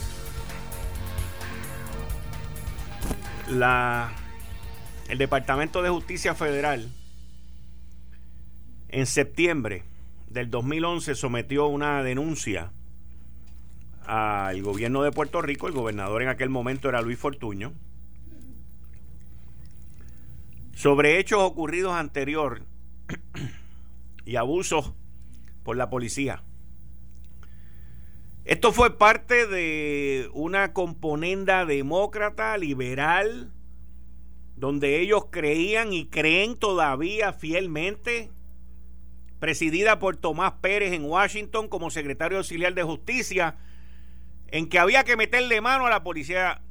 la, 3.50 4.14
el 5.10 5.20
Departamento 5.20 5.84
de 5.84 5.90
Justicia 5.90 6.34
Federal 6.34 6.92
en 8.90 9.06
septiembre 9.06 9.84
del 10.28 10.50
2011 10.50 11.14
sometió 11.14 11.68
una 11.68 12.02
denuncia 12.02 12.72
al 14.06 14.62
gobierno 14.62 15.04
de 15.04 15.12
Puerto 15.12 15.42
Rico, 15.42 15.68
el 15.68 15.74
gobernador 15.74 16.22
en 16.22 16.30
aquel 16.30 16.50
momento 16.50 16.90
era 16.90 17.02
Luis 17.02 17.18
Fortuño, 17.18 17.74
sobre 20.74 21.20
hechos 21.20 21.40
ocurridos 21.42 21.94
anterior 21.94 22.64
y 24.26 24.36
abusos 24.36 24.94
por 25.64 25.78
la 25.78 25.90
policía. 25.90 26.44
Esto 28.46 28.74
fue 28.74 28.98
parte 28.98 29.48
de 29.48 30.30
una 30.34 30.74
componenda 30.74 31.66
demócrata, 31.66 32.58
liberal, 32.58 33.54
donde 34.58 35.00
ellos 35.00 35.28
creían 35.32 35.94
y 35.94 36.08
creen 36.08 36.58
todavía 36.58 37.32
fielmente, 37.32 38.32
presidida 39.40 40.00
por 40.00 40.18
Tomás 40.18 40.54
Pérez 40.62 40.92
en 40.92 41.06
Washington 41.06 41.70
como 41.70 41.90
secretario 41.90 42.38
auxiliar 42.38 42.74
de 42.74 42.84
justicia, 42.84 43.58
en 44.54 44.70
que 44.70 44.78
había 44.78 45.04
que 45.04 45.18
meterle 45.18 45.62
mano 45.62 45.88
a 45.88 45.90
la 45.90 46.04
policía 46.04 46.62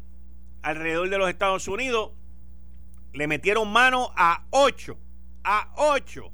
alrededor 0.62 1.10
de 1.10 1.18
los 1.18 1.28
Estados 1.28 1.66
Unidos. 1.66 2.12
Le 3.12 3.26
metieron 3.26 3.72
mano 3.72 4.12
a 4.16 4.46
ocho, 4.50 4.96
a 5.42 5.72
ocho 5.76 6.32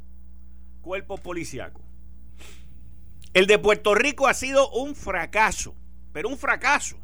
cuerpos 0.83 1.21
policíacos. 1.21 1.83
El 3.33 3.47
de 3.47 3.59
Puerto 3.59 3.95
Rico 3.95 4.29
ha 4.29 4.35
sido 4.35 4.71
un 4.73 4.95
fracaso, 4.95 5.75
pero 6.13 6.29
un 6.29 6.37
fracaso. 6.37 6.99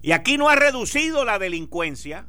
Y 0.00 0.12
aquí 0.12 0.38
no 0.38 0.48
ha 0.48 0.54
reducido 0.54 1.24
la 1.24 1.40
delincuencia. 1.40 2.28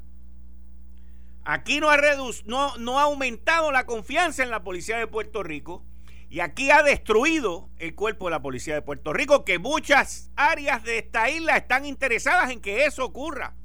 Aquí 1.43 1.79
no 1.79 1.91
ha, 1.91 1.97
no, 2.45 2.77
no 2.77 2.99
ha 2.99 3.03
aumentado 3.03 3.71
la 3.71 3.85
confianza 3.85 4.41
en 4.41 4.49
la 4.49 4.63
policía 4.63 4.97
de 4.97 5.05
Puerto 5.05 5.43
Rico. 5.43 5.85
Y 6.29 6.39
aquí 6.39 6.71
ha 6.71 6.83
destruido 6.83 7.69
el 7.77 7.95
cuerpo 7.95 8.25
de 8.25 8.31
la 8.31 8.41
policía 8.41 8.73
de 8.73 8.81
Puerto 8.81 9.13
Rico, 9.13 9.45
que 9.45 9.59
muchas 9.59 10.31
áreas 10.35 10.83
de 10.83 10.97
esta 10.97 11.29
isla 11.29 11.57
están 11.57 11.85
interesadas 11.85 12.51
en 12.51 12.61
que 12.61 12.85
eso 12.85 13.05
ocurra. 13.05 13.55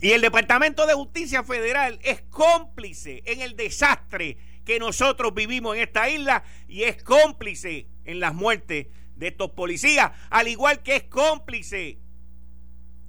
Y 0.00 0.10
el 0.10 0.20
Departamento 0.20 0.86
de 0.86 0.94
Justicia 0.94 1.44
Federal 1.44 1.98
es 2.02 2.22
cómplice 2.22 3.22
en 3.26 3.40
el 3.40 3.56
desastre 3.56 4.38
que 4.64 4.78
nosotros 4.78 5.34
vivimos 5.34 5.76
en 5.76 5.82
esta 5.82 6.08
isla 6.08 6.42
y 6.66 6.82
es 6.82 7.02
cómplice 7.02 7.86
en 8.04 8.18
las 8.20 8.34
muertes 8.34 8.88
de 9.16 9.28
estos 9.28 9.50
policías, 9.50 10.12
al 10.30 10.48
igual 10.48 10.82
que 10.82 10.96
es 10.96 11.04
cómplice 11.04 11.98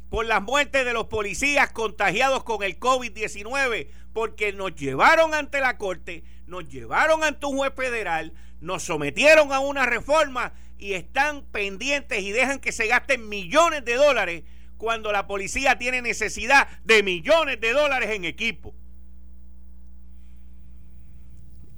por 0.10 0.25
las 0.25 0.41
muertes 0.41 0.86
de 0.86 0.93
los 0.93 1.08
policías 1.08 1.71
contagiados 1.71 2.43
con 2.43 2.62
el 2.63 2.79
COVID-19, 2.79 3.88
porque 4.13 4.53
nos 4.53 4.75
llevaron 4.75 5.34
ante 5.34 5.60
la 5.60 5.77
corte, 5.77 6.23
nos 6.47 6.67
llevaron 6.67 7.23
ante 7.23 7.45
un 7.45 7.58
juez 7.58 7.73
federal, 7.75 8.34
nos 8.62 8.84
sometieron 8.84 9.51
a 9.51 9.60
una 9.60 9.86
reforma 9.86 10.53
y 10.77 10.93
están 10.93 11.43
pendientes 11.51 12.21
y 12.21 12.31
dejan 12.31 12.60
que 12.60 12.71
se 12.71 12.88
gasten 12.88 13.27
millones 13.29 13.86
de 13.86 13.95
dólares 13.95 14.43
cuando 14.77 15.12
la 15.12 15.27
policía 15.27 15.77
tiene 15.77 16.01
necesidad 16.01 16.67
de 16.84 17.03
millones 17.03 17.60
de 17.62 17.71
dólares 17.71 18.10
en 18.12 18.25
equipo. 18.25 18.75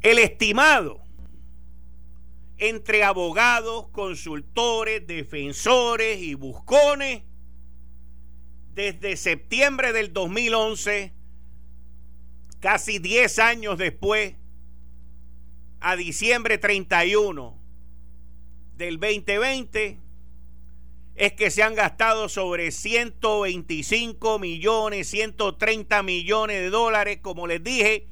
El 0.02 0.20
estimado 0.20 1.02
entre 2.58 3.04
abogados, 3.04 3.88
consultores, 3.90 5.06
defensores 5.06 6.20
y 6.20 6.34
buscones 6.34 7.24
desde 8.74 9.16
septiembre 9.18 9.94
del 9.94 10.14
2011, 10.14 11.14
casi 12.60 13.00
10 13.00 13.40
años 13.40 13.78
después, 13.78 14.36
a 15.80 15.96
diciembre 15.96 16.58
31 16.58 17.58
del 18.76 19.00
2020, 19.00 20.00
es 21.16 21.34
que 21.34 21.50
se 21.50 21.64
han 21.64 21.74
gastado 21.74 22.30
sobre 22.30 22.72
125 22.72 24.38
millones, 24.38 25.10
130 25.10 26.04
millones 26.04 26.62
de 26.62 26.70
dólares, 26.70 27.20
como 27.22 27.48
les 27.48 27.64
dije, 27.64 28.08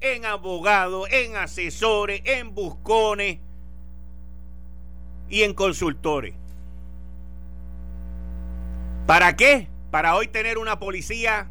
en 0.00 0.24
abogados, 0.24 1.08
en 1.10 1.36
asesores, 1.36 2.22
en 2.24 2.54
buscones 2.54 3.40
y 5.28 5.42
en 5.42 5.52
consultores. 5.52 6.34
¿Para 9.06 9.36
qué? 9.36 9.68
Para 9.90 10.16
hoy 10.16 10.28
tener 10.28 10.58
una 10.58 10.78
policía 10.78 11.50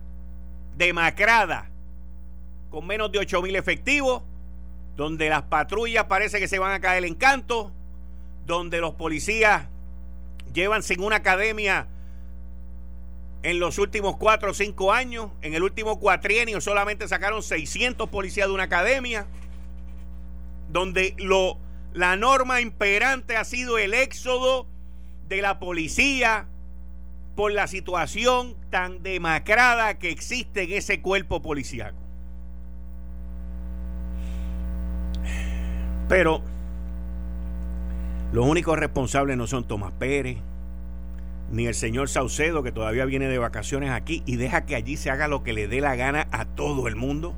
demacrada, 0.76 1.70
con 2.70 2.86
menos 2.86 3.12
de 3.12 3.20
8 3.20 3.42
mil 3.42 3.56
efectivos, 3.56 4.24
donde 4.96 5.30
las 5.30 5.44
patrullas 5.44 6.06
parece 6.06 6.40
que 6.40 6.48
se 6.48 6.60
van 6.60 6.72
a 6.72 6.80
caer 6.80 7.06
en 7.06 7.16
canto, 7.16 7.72
donde 8.46 8.80
los 8.80 8.94
policías 8.94 9.68
llevan 10.54 10.84
sin 10.84 11.02
una 11.02 11.18
academia 11.18 11.88
en 13.44 13.60
los 13.60 13.78
últimos 13.78 14.18
4 14.18 14.52
o 14.52 14.54
5 14.54 14.94
años. 14.94 15.32
En 15.42 15.54
el 15.54 15.64
último 15.64 16.00
cuatrienio 16.00 16.62
solamente 16.62 17.08
sacaron 17.08 17.44
600 17.44 18.10
policías 18.10 18.48
de 18.48 18.54
una 18.54 18.64
academia, 18.64 19.28
donde 20.70 21.16
lo, 21.18 21.58
la 21.94 22.16
norma 22.16 22.62
imperante 22.62 23.36
ha 23.36 23.44
sido 23.44 23.78
el 23.78 23.94
éxodo 23.94 24.68
de 25.28 25.42
la 25.42 25.60
policía 25.60 26.48
por 27.36 27.52
la 27.52 27.68
situación 27.68 28.56
tan 28.70 29.04
demacrada 29.04 30.00
que 30.00 30.10
existe 30.10 30.64
en 30.64 30.72
ese 30.72 31.02
cuerpo 31.02 31.42
policiaco. 31.42 32.05
Pero 36.08 36.42
los 38.32 38.46
únicos 38.46 38.78
responsables 38.78 39.38
no 39.38 39.48
son 39.48 39.68
Tomás 39.68 39.94
Pérez, 39.94 40.38
ni 41.52 41.68
el 41.68 41.76
señor 41.76 42.10
Saucedo, 42.10 42.64
que 42.64 42.72
todavía 42.72 43.06
viene 43.06 43.28
de 43.28 43.38
vacaciones 43.38 43.92
aquí 43.92 44.24
y 44.26 44.36
deja 44.36 44.66
que 44.66 44.76
allí 44.76 44.98
se 44.98 45.10
haga 45.10 45.28
lo 45.28 45.44
que 45.44 45.54
le 45.54 45.68
dé 45.68 45.82
la 45.82 45.96
gana 45.96 46.28
a 46.32 46.46
todo 46.46 46.88
el 46.88 46.96
mundo. 46.96 47.34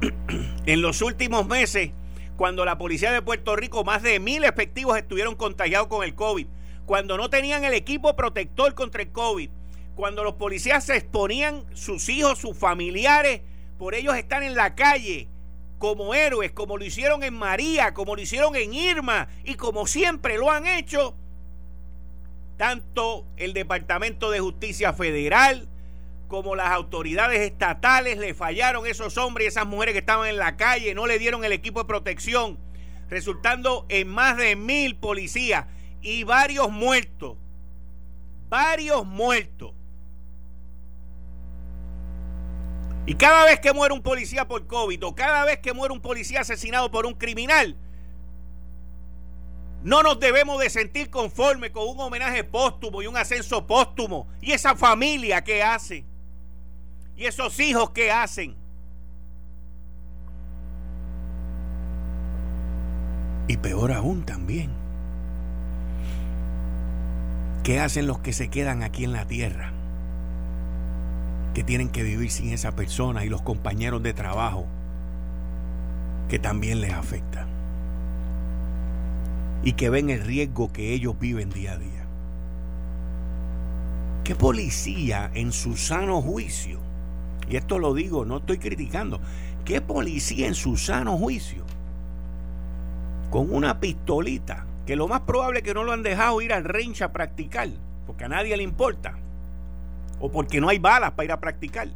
en 0.66 0.82
los 0.82 1.02
últimos 1.02 1.46
meses, 1.46 1.90
cuando 2.36 2.64
la 2.64 2.78
policía 2.78 3.12
de 3.12 3.22
Puerto 3.22 3.54
Rico, 3.56 3.84
más 3.84 4.02
de 4.02 4.18
mil 4.18 4.44
efectivos 4.44 4.96
estuvieron 4.96 5.36
contagiados 5.36 5.88
con 5.88 6.04
el 6.04 6.14
COVID, 6.14 6.46
cuando 6.86 7.16
no 7.16 7.30
tenían 7.30 7.64
el 7.64 7.74
equipo 7.74 8.16
protector 8.16 8.74
contra 8.74 9.02
el 9.02 9.10
COVID, 9.10 9.50
cuando 9.94 10.24
los 10.24 10.34
policías 10.34 10.84
se 10.84 10.96
exponían 10.96 11.64
sus 11.74 12.08
hijos, 12.08 12.38
sus 12.38 12.56
familiares, 12.56 13.42
por 13.78 13.94
ellos 13.94 14.16
están 14.16 14.42
en 14.42 14.54
la 14.54 14.74
calle 14.74 15.28
como 15.80 16.12
héroes, 16.12 16.52
como 16.52 16.76
lo 16.76 16.84
hicieron 16.84 17.22
en 17.22 17.32
María, 17.32 17.94
como 17.94 18.14
lo 18.14 18.20
hicieron 18.20 18.54
en 18.54 18.74
Irma 18.74 19.28
y 19.44 19.54
como 19.54 19.86
siempre 19.86 20.36
lo 20.36 20.50
han 20.50 20.66
hecho, 20.66 21.16
tanto 22.58 23.24
el 23.38 23.54
Departamento 23.54 24.30
de 24.30 24.40
Justicia 24.40 24.92
Federal 24.92 25.70
como 26.28 26.54
las 26.54 26.70
autoridades 26.70 27.40
estatales 27.40 28.18
le 28.18 28.34
fallaron 28.34 28.86
esos 28.86 29.16
hombres 29.16 29.46
y 29.46 29.48
esas 29.48 29.66
mujeres 29.66 29.94
que 29.94 30.00
estaban 30.00 30.28
en 30.28 30.36
la 30.36 30.58
calle, 30.58 30.94
no 30.94 31.06
le 31.06 31.18
dieron 31.18 31.46
el 31.46 31.52
equipo 31.52 31.80
de 31.80 31.88
protección, 31.88 32.58
resultando 33.08 33.86
en 33.88 34.06
más 34.06 34.36
de 34.36 34.56
mil 34.56 34.96
policías 34.96 35.64
y 36.02 36.24
varios 36.24 36.70
muertos, 36.70 37.38
varios 38.50 39.06
muertos. 39.06 39.72
Y 43.06 43.14
cada 43.14 43.44
vez 43.44 43.60
que 43.60 43.72
muere 43.72 43.94
un 43.94 44.02
policía 44.02 44.46
por 44.46 44.66
COVID 44.66 45.04
o 45.04 45.14
cada 45.14 45.44
vez 45.44 45.58
que 45.58 45.72
muere 45.72 45.92
un 45.92 46.00
policía 46.00 46.40
asesinado 46.40 46.90
por 46.90 47.06
un 47.06 47.14
criminal, 47.14 47.76
no 49.82 50.02
nos 50.02 50.20
debemos 50.20 50.60
de 50.60 50.68
sentir 50.68 51.08
conformes 51.08 51.70
con 51.70 51.88
un 51.88 51.98
homenaje 51.98 52.44
póstumo 52.44 53.00
y 53.00 53.06
un 53.06 53.16
ascenso 53.16 53.66
póstumo. 53.66 54.28
Y 54.40 54.52
esa 54.52 54.76
familia 54.76 55.42
que 55.42 55.62
hace. 55.62 56.04
Y 57.16 57.24
esos 57.24 57.58
hijos 57.60 57.90
que 57.90 58.10
hacen. 58.10 58.54
Y 63.48 63.56
peor 63.56 63.92
aún 63.92 64.24
también. 64.24 64.70
¿Qué 67.64 67.80
hacen 67.80 68.06
los 68.06 68.20
que 68.20 68.32
se 68.32 68.48
quedan 68.48 68.82
aquí 68.82 69.04
en 69.04 69.12
la 69.12 69.26
tierra? 69.26 69.72
Que 71.54 71.64
tienen 71.64 71.88
que 71.88 72.02
vivir 72.02 72.30
sin 72.30 72.52
esa 72.52 72.76
persona 72.76 73.24
y 73.24 73.28
los 73.28 73.42
compañeros 73.42 74.02
de 74.02 74.12
trabajo 74.12 74.66
que 76.28 76.38
también 76.38 76.80
les 76.80 76.92
afecta 76.92 77.46
y 79.62 79.72
que 79.72 79.90
ven 79.90 80.10
el 80.10 80.22
riesgo 80.22 80.72
que 80.72 80.92
ellos 80.92 81.18
viven 81.18 81.50
día 81.50 81.72
a 81.72 81.78
día. 81.78 82.06
¿Qué 84.24 84.34
policía 84.34 85.30
en 85.34 85.52
su 85.52 85.76
sano 85.76 86.22
juicio? 86.22 86.78
Y 87.48 87.56
esto 87.56 87.78
lo 87.78 87.94
digo, 87.94 88.24
no 88.24 88.38
estoy 88.38 88.58
criticando. 88.58 89.20
¿Qué 89.64 89.80
policía 89.80 90.46
en 90.46 90.54
su 90.54 90.76
sano 90.76 91.18
juicio? 91.18 91.64
Con 93.30 93.52
una 93.52 93.80
pistolita, 93.80 94.66
que 94.86 94.96
lo 94.96 95.08
más 95.08 95.22
probable 95.22 95.58
es 95.58 95.64
que 95.64 95.74
no 95.74 95.84
lo 95.84 95.92
han 95.92 96.02
dejado 96.02 96.40
ir 96.40 96.52
al 96.52 96.64
range 96.64 97.04
a 97.04 97.12
practicar, 97.12 97.68
porque 98.06 98.24
a 98.24 98.28
nadie 98.28 98.56
le 98.56 98.62
importa 98.62 99.18
o 100.20 100.30
porque 100.30 100.60
no 100.60 100.68
hay 100.68 100.78
balas 100.78 101.12
para 101.12 101.24
ir 101.24 101.32
a 101.32 101.40
practicar. 101.40 101.88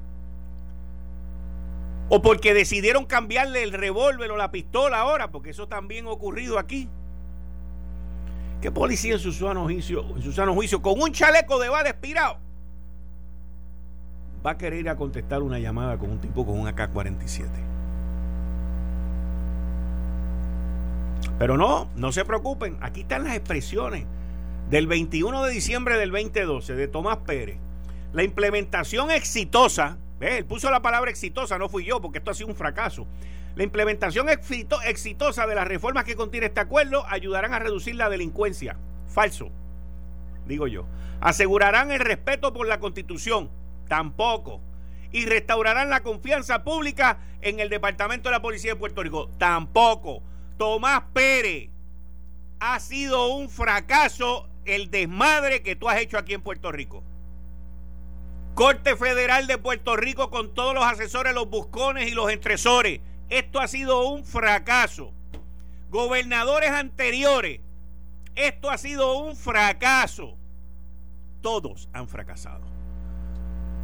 O 2.09 2.21
porque 2.23 2.55
decidieron 2.55 3.05
cambiarle 3.07 3.63
el 3.63 3.73
revólver 3.73 4.31
o 4.31 4.37
la 4.37 4.51
pistola 4.51 4.99
ahora, 4.99 5.31
porque 5.31 5.51
eso 5.51 5.69
también 5.69 6.07
ha 6.07 6.11
ocurrido 6.11 6.59
aquí. 6.59 6.89
¿Qué 8.61 8.71
policía 8.71 9.15
en 9.15 9.19
su 9.19 9.33
sano 9.33 9.65
juicio, 9.65 10.05
en 10.17 10.23
su 10.23 10.33
sano 10.33 10.55
juicio 10.55 10.81
con 10.81 11.01
un 11.01 11.13
chaleco 11.13 11.59
de 11.59 11.69
bala 11.69 11.91
expirado 11.91 12.39
va 14.45 14.53
a 14.53 14.59
querer 14.59 14.81
ir 14.81 14.89
a 14.89 14.97
contestar 14.97 15.43
una 15.43 15.59
llamada 15.59 15.99
con 15.99 16.11
un 16.11 16.19
tipo 16.19 16.47
con 16.47 16.59
un 16.59 16.69
AK-47? 16.69 17.47
Pero 21.39 21.57
no, 21.57 21.89
no 21.97 22.13
se 22.13 22.25
preocupen, 22.25 22.79
aquí 22.81 23.03
están 23.03 23.25
las 23.25 23.35
expresiones 23.35 24.07
del 24.71 24.87
21 24.87 25.45
de 25.45 25.53
diciembre 25.53 25.99
del 25.99 26.11
2012 26.11 26.75
de 26.75 26.89
Tomás 26.89 27.19
Pérez 27.19 27.59
la 28.15 28.23
implementación 28.23 29.11
exitosa, 29.11 29.99
él 30.21 30.45
puso 30.47 30.71
la 30.71 30.81
palabra 30.81 31.11
exitosa, 31.11 31.59
no 31.59 31.69
fui 31.69 31.85
yo, 31.85 32.01
porque 32.01 32.19
esto 32.19 32.31
ha 32.31 32.35
sido 32.35 32.49
un 32.49 32.55
fracaso. 32.55 33.09
La 33.57 33.65
implementación 33.65 34.29
exitosa 34.29 35.47
de 35.49 35.55
las 35.57 35.67
reformas 35.67 36.05
que 36.05 36.15
contiene 36.15 36.47
este 36.47 36.61
acuerdo 36.61 37.05
ayudarán 37.09 37.53
a 37.53 37.59
reducir 37.59 37.97
la 37.97 38.09
delincuencia. 38.09 38.77
Falso, 39.09 39.51
digo 40.47 40.69
yo. 40.69 40.87
Asegurarán 41.21 41.91
el 41.91 41.99
respeto 41.99 42.53
por 42.53 42.69
la 42.69 42.79
Constitución. 42.79 43.51
Tampoco. 43.89 44.61
Y 45.11 45.27
restaurarán 45.27 45.91
la 45.91 46.05
confianza 46.05 46.63
pública 46.63 47.19
en 47.43 47.59
el 47.59 47.69
Departamento 47.69 48.29
de 48.29 48.35
la 48.35 48.43
Policía 48.43 48.75
de 48.75 48.79
Puerto 48.79 49.03
Rico. 49.03 49.29
Tampoco. 49.39 50.23
Tomás 50.57 51.03
Pérez, 51.13 51.69
ha 52.61 52.79
sido 52.79 53.35
un 53.35 53.49
fracaso 53.51 54.49
el 54.65 54.91
desmadre 54.93 55.63
que 55.63 55.75
tú 55.75 55.89
has 55.89 56.01
hecho 56.01 56.17
aquí 56.17 56.33
en 56.33 56.43
Puerto 56.43 56.71
Rico. 56.71 57.03
Corte 58.55 58.95
Federal 58.95 59.49
de 59.49 59.59
Puerto 59.59 59.97
Rico 59.97 60.31
con 60.31 60.55
todos 60.55 60.75
los 60.75 60.85
asesores, 60.85 61.35
los 61.35 61.51
buscones 61.51 62.09
y 62.09 62.13
los 62.13 62.31
entresores. 62.31 63.01
Esto 63.29 63.59
ha 63.59 63.67
sido 63.67 64.07
un 64.07 64.25
fracaso. 64.25 65.13
Gobernadores 65.91 66.71
anteriores. 66.71 67.61
Esto 68.37 68.71
ha 68.71 68.79
sido 68.79 69.19
un 69.19 69.35
fracaso. 69.35 70.37
Todos 71.41 71.89
han 71.93 72.07
fracasado. 72.07 72.65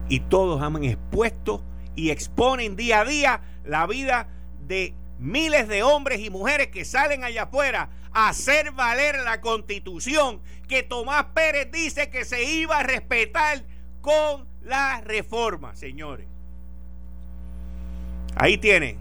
Y 0.08 0.20
todos 0.20 0.62
han 0.62 0.84
expuesto 0.84 1.64
y 1.96 2.10
exponen 2.10 2.76
día 2.76 3.00
a 3.00 3.04
día 3.04 3.40
la 3.64 3.88
vida 3.88 4.28
de 4.68 4.94
miles 5.18 5.66
de 5.66 5.82
hombres 5.82 6.20
y 6.20 6.30
mujeres 6.30 6.68
que 6.68 6.84
salen 6.84 7.24
allá 7.24 7.44
afuera 7.44 7.90
a 8.12 8.28
hacer 8.28 8.70
valer 8.70 9.18
la 9.24 9.40
constitución 9.40 10.40
que 10.68 10.84
Tomás 10.84 11.26
Pérez 11.34 11.72
dice 11.72 12.08
que 12.08 12.24
se 12.24 12.44
iba 12.44 12.78
a 12.78 12.82
respetar 12.84 13.64
con 14.00 14.49
la 14.62 15.00
reforma, 15.00 15.74
señores. 15.74 16.26
Ahí 18.36 18.58
tienen 18.58 18.96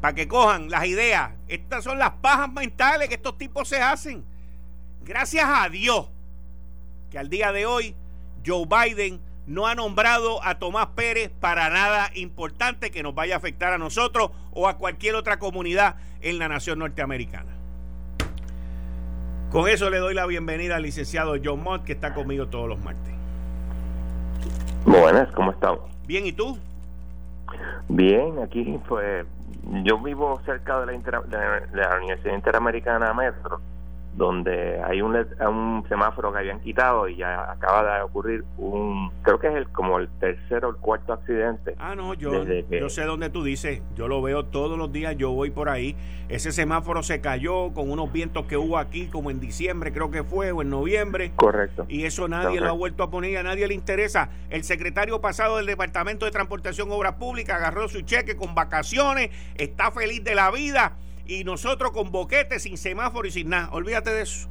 para 0.00 0.14
que 0.14 0.28
cojan 0.28 0.70
las 0.70 0.86
ideas. 0.86 1.32
Estas 1.48 1.84
son 1.84 1.98
las 1.98 2.12
pajas 2.12 2.52
mentales 2.52 3.08
que 3.08 3.14
estos 3.14 3.36
tipos 3.36 3.68
se 3.68 3.80
hacen. 3.80 4.24
Gracias 5.04 5.44
a 5.46 5.68
Dios 5.68 6.08
que 7.10 7.18
al 7.18 7.30
día 7.30 7.52
de 7.52 7.66
hoy 7.66 7.94
Joe 8.46 8.66
Biden 8.66 9.20
no 9.46 9.66
ha 9.66 9.74
nombrado 9.74 10.44
a 10.44 10.58
Tomás 10.58 10.88
Pérez 10.88 11.30
para 11.40 11.70
nada 11.70 12.10
importante 12.14 12.90
que 12.90 13.02
nos 13.02 13.14
vaya 13.14 13.34
a 13.34 13.38
afectar 13.38 13.72
a 13.72 13.78
nosotros 13.78 14.30
o 14.52 14.68
a 14.68 14.76
cualquier 14.76 15.14
otra 15.14 15.38
comunidad 15.38 15.96
en 16.20 16.38
la 16.38 16.48
nación 16.48 16.80
norteamericana. 16.80 17.56
Con 19.50 19.66
eso 19.66 19.88
le 19.88 19.96
doy 19.98 20.12
la 20.12 20.26
bienvenida 20.26 20.76
al 20.76 20.82
licenciado 20.82 21.36
John 21.42 21.62
Mott, 21.62 21.84
que 21.84 21.92
está 21.92 22.12
conmigo 22.12 22.48
todos 22.48 22.68
los 22.68 22.78
martes. 22.80 23.17
Buenas, 24.84 25.30
¿cómo 25.32 25.52
estamos? 25.52 25.80
Bien, 26.06 26.26
¿y 26.26 26.32
tú? 26.32 26.58
Bien, 27.88 28.38
aquí 28.40 28.78
pues 28.88 29.26
yo 29.84 29.98
vivo 29.98 30.40
cerca 30.44 30.80
de 30.80 30.86
la, 30.86 30.92
de 30.92 31.76
la 31.76 31.96
Universidad 31.96 32.34
Interamericana 32.34 33.12
Metro 33.14 33.60
donde 34.14 34.80
hay 34.82 35.00
un, 35.00 35.14
un 35.14 35.84
semáforo 35.88 36.32
que 36.32 36.38
habían 36.38 36.60
quitado 36.60 37.08
y 37.08 37.16
ya 37.16 37.50
acaba 37.50 37.98
de 37.98 38.02
ocurrir 38.02 38.44
un, 38.56 39.10
creo 39.22 39.38
que 39.38 39.48
es 39.48 39.54
el 39.54 39.68
como 39.68 39.98
el 39.98 40.08
tercer 40.18 40.64
o 40.64 40.70
el 40.70 40.76
cuarto 40.76 41.12
accidente. 41.12 41.74
Ah, 41.78 41.94
no, 41.94 42.14
yo, 42.14 42.44
yo 42.44 42.88
sé 42.88 43.04
dónde 43.04 43.30
tú 43.30 43.44
dices, 43.44 43.80
yo 43.94 44.08
lo 44.08 44.20
veo 44.20 44.44
todos 44.44 44.76
los 44.76 44.92
días, 44.92 45.16
yo 45.16 45.30
voy 45.30 45.50
por 45.50 45.68
ahí, 45.68 45.96
ese 46.28 46.52
semáforo 46.52 47.02
se 47.02 47.20
cayó 47.20 47.72
con 47.72 47.90
unos 47.90 48.12
vientos 48.12 48.46
que 48.46 48.56
hubo 48.56 48.78
aquí 48.78 49.06
como 49.06 49.30
en 49.30 49.40
diciembre 49.40 49.92
creo 49.92 50.10
que 50.10 50.24
fue 50.24 50.52
o 50.52 50.62
en 50.62 50.70
noviembre. 50.70 51.32
Correcto. 51.36 51.86
Y 51.88 52.04
eso 52.04 52.28
nadie 52.28 52.60
lo 52.60 52.68
ha 52.68 52.72
vuelto 52.72 53.02
a 53.02 53.10
poner, 53.10 53.38
a 53.38 53.42
nadie 53.42 53.66
le 53.68 53.74
interesa. 53.74 54.30
El 54.50 54.64
secretario 54.64 55.20
pasado 55.20 55.56
del 55.56 55.66
Departamento 55.66 56.24
de 56.24 56.30
Transportación 56.30 56.90
Obras 56.90 57.14
Públicas 57.14 57.56
agarró 57.56 57.88
su 57.88 58.02
cheque 58.02 58.36
con 58.36 58.54
vacaciones, 58.54 59.30
está 59.56 59.90
feliz 59.90 60.22
de 60.24 60.34
la 60.34 60.50
vida 60.50 60.96
y 61.28 61.44
nosotros 61.44 61.92
con 61.92 62.10
boquete, 62.10 62.58
sin 62.58 62.76
semáforo 62.76 63.28
y 63.28 63.30
sin 63.30 63.50
nada. 63.50 63.68
Olvídate 63.72 64.10
de 64.10 64.22
eso. 64.22 64.48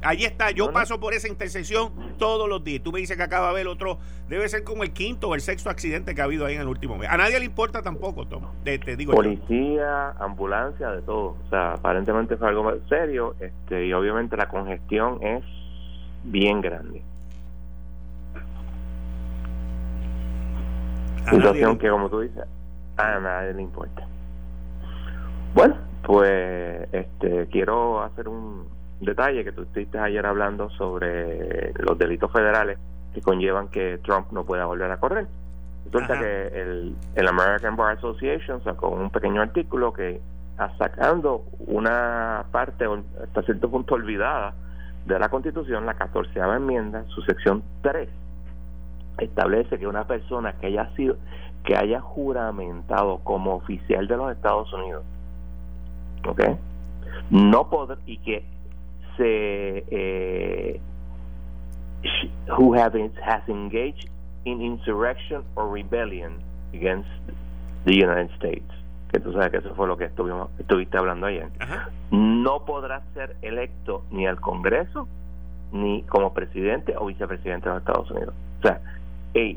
Allí 0.00 0.24
está, 0.24 0.52
yo 0.52 0.70
paso 0.70 1.00
por 1.00 1.12
esa 1.12 1.26
intersección 1.26 1.90
todos 2.18 2.48
los 2.48 2.62
días. 2.62 2.82
Tú 2.84 2.92
me 2.92 3.00
dices 3.00 3.16
que 3.16 3.22
acaba 3.22 3.46
de 3.46 3.50
haber 3.50 3.66
otro, 3.66 3.98
debe 4.28 4.48
ser 4.48 4.62
como 4.62 4.84
el 4.84 4.92
quinto 4.92 5.28
o 5.28 5.34
el 5.34 5.40
sexto 5.40 5.70
accidente 5.70 6.14
que 6.14 6.20
ha 6.20 6.24
habido 6.24 6.46
ahí 6.46 6.54
en 6.54 6.60
el 6.60 6.68
último 6.68 6.96
mes. 6.96 7.08
A 7.10 7.16
nadie 7.16 7.38
le 7.40 7.46
importa 7.46 7.82
tampoco, 7.82 8.24
Tom. 8.26 8.44
Te, 8.62 8.78
digo 8.78 9.12
Policía, 9.12 10.10
ambulancia, 10.20 10.90
de 10.90 11.02
todo. 11.02 11.36
O 11.44 11.50
sea, 11.50 11.72
aparentemente 11.72 12.36
fue 12.36 12.46
algo 12.46 12.72
serio 12.88 13.34
este, 13.40 13.86
y 13.86 13.92
obviamente 13.92 14.36
la 14.36 14.48
congestión 14.48 15.20
es 15.20 15.42
bien 16.22 16.60
grande. 16.60 17.02
Situación 21.28 21.76
que, 21.76 21.90
como 21.90 22.08
tú 22.08 22.20
dices, 22.20 22.44
a 22.96 23.18
nadie 23.18 23.54
le 23.54 23.62
importa. 23.62 24.06
Bueno, 25.54 25.87
pues 26.02 26.88
este 26.92 27.46
quiero 27.48 28.02
hacer 28.02 28.28
un 28.28 28.66
detalle 29.00 29.44
que 29.44 29.52
tú 29.52 29.62
estuviste 29.62 29.98
ayer 29.98 30.24
hablando 30.26 30.70
sobre 30.70 31.72
los 31.74 31.96
delitos 31.98 32.32
federales 32.32 32.78
que 33.14 33.20
conllevan 33.20 33.68
que 33.68 33.98
Trump 33.98 34.32
no 34.32 34.44
pueda 34.44 34.66
volver 34.66 34.90
a 34.90 34.98
correr. 34.98 35.26
Resulta 35.86 36.18
que 36.18 36.48
el, 36.48 36.96
el 37.14 37.28
American 37.28 37.76
Bar 37.76 37.96
Association 37.96 38.62
sacó 38.62 38.88
un 38.88 39.10
pequeño 39.10 39.40
artículo 39.40 39.92
que 39.92 40.20
sacando 40.76 41.44
una 41.66 42.44
parte 42.50 42.84
hasta 43.22 43.42
cierto 43.42 43.70
punto 43.70 43.94
olvidada 43.94 44.54
de 45.06 45.18
la 45.18 45.28
Constitución, 45.28 45.86
la 45.86 45.94
catorceava 45.94 46.56
enmienda, 46.56 47.04
su 47.08 47.22
sección 47.22 47.62
3, 47.82 48.08
establece 49.18 49.78
que 49.78 49.86
una 49.86 50.06
persona 50.06 50.52
que 50.54 50.66
haya 50.66 50.90
sido 50.94 51.16
que 51.64 51.76
haya 51.76 52.00
juramentado 52.00 53.18
como 53.24 53.54
oficial 53.54 54.06
de 54.06 54.16
los 54.16 54.32
Estados 54.32 54.72
Unidos 54.72 55.04
¿ok? 56.26 56.42
No 57.30 57.68
poder, 57.68 57.98
y 58.06 58.18
que 58.18 58.44
se 59.16 59.84
eh, 59.90 60.80
who 62.56 62.74
have 62.74 62.94
has 63.22 63.48
engaged 63.48 64.08
in 64.44 64.62
insurrection 64.62 65.42
or 65.56 65.68
rebellion 65.70 66.38
against 66.72 67.08
the 67.84 67.94
United 67.94 68.30
States 68.36 68.78
que 69.10 69.20
tú 69.20 69.32
sabes 69.32 69.50
que 69.50 69.56
eso 69.58 69.74
fue 69.74 69.86
lo 69.86 69.96
que 69.96 70.04
estuvimos, 70.04 70.50
estuviste 70.58 70.98
hablando 70.98 71.26
ayer, 71.26 71.48
no 72.10 72.64
podrá 72.64 73.02
ser 73.14 73.36
electo 73.42 74.04
ni 74.10 74.26
al 74.26 74.40
Congreso 74.40 75.08
ni 75.72 76.02
como 76.02 76.32
presidente 76.32 76.94
o 76.96 77.06
vicepresidente 77.06 77.68
de 77.68 77.74
los 77.74 77.82
Estados 77.82 78.10
Unidos. 78.10 78.34
O 78.58 78.62
sea, 78.62 78.80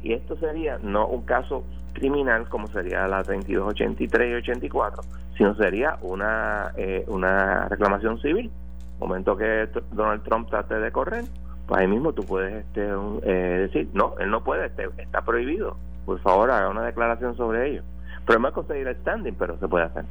y 0.03 0.13
esto 0.13 0.35
sería 0.37 0.77
no 0.81 1.07
un 1.07 1.23
caso 1.23 1.63
criminal 1.93 2.47
como 2.49 2.67
sería 2.67 3.07
la 3.07 3.17
2283 3.17 4.31
y 4.31 4.33
84, 4.35 5.03
sino 5.37 5.55
sería 5.55 5.97
una, 6.01 6.71
eh, 6.77 7.05
una 7.07 7.67
reclamación 7.67 8.19
civil. 8.19 8.51
Momento 8.99 9.35
que 9.35 9.67
Donald 9.91 10.23
Trump 10.23 10.49
trate 10.49 10.75
de 10.75 10.91
correr, 10.91 11.25
pues 11.67 11.81
ahí 11.81 11.87
mismo 11.87 12.13
tú 12.13 12.23
puedes 12.23 12.65
este, 12.65 12.87
eh, 13.23 13.67
decir, 13.67 13.89
no, 13.93 14.15
él 14.19 14.29
no 14.29 14.43
puede, 14.43 14.67
este, 14.67 14.89
está 14.97 15.21
prohibido. 15.21 15.75
Por 16.05 16.19
favor, 16.19 16.51
haga 16.51 16.69
una 16.69 16.83
declaración 16.83 17.35
sobre 17.35 17.69
ello. 17.69 17.83
Pero 18.25 18.47
es 18.47 18.53
conseguir 18.53 18.87
el 18.87 18.95
standing, 18.97 19.33
pero 19.33 19.57
se 19.57 19.67
puede 19.67 19.85
hacer. 19.85 20.05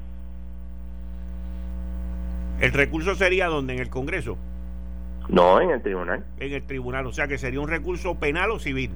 ¿El 2.61 2.72
recurso 2.72 3.14
sería 3.14 3.46
donde? 3.46 3.74
¿En 3.74 3.80
el 3.80 3.88
Congreso? 3.88 4.37
No, 5.28 5.61
en 5.61 5.70
el 5.70 5.80
tribunal. 5.80 6.24
En 6.38 6.52
el 6.52 6.62
tribunal, 6.64 7.06
o 7.06 7.12
sea 7.12 7.28
que 7.28 7.38
sería 7.38 7.61
un 7.61 7.68
recurso 7.68 8.16
penal 8.16 8.50
o 8.50 8.59
civil. 8.59 8.90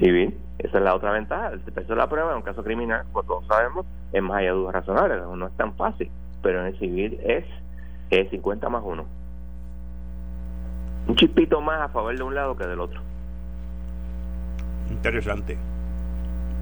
Civil. 0.00 0.36
Esa 0.58 0.78
es 0.78 0.84
la 0.84 0.94
otra 0.94 1.12
ventaja. 1.12 1.50
El 1.52 1.60
peso 1.60 1.88
de 1.88 1.96
la 1.96 2.08
prueba 2.08 2.32
en 2.32 2.38
un 2.38 2.42
caso 2.42 2.64
criminal, 2.64 3.04
como 3.12 3.22
todos 3.22 3.46
sabemos, 3.46 3.86
es 4.12 4.22
más 4.22 4.38
allá 4.38 4.48
de 4.48 4.56
dudas 4.56 4.74
razonables. 4.74 5.22
No 5.36 5.46
es 5.46 5.56
tan 5.56 5.74
fácil. 5.74 6.10
Pero 6.42 6.60
en 6.60 6.66
el 6.66 6.78
civil 6.78 7.20
es, 7.22 7.44
es 8.10 8.28
50 8.30 8.68
más 8.68 8.82
1. 8.84 9.04
Un 11.08 11.16
chispito 11.16 11.60
más 11.60 11.80
a 11.82 11.88
favor 11.88 12.16
de 12.16 12.22
un 12.22 12.34
lado 12.34 12.56
que 12.56 12.66
del 12.66 12.80
otro. 12.80 13.00
Interesante. 14.90 15.56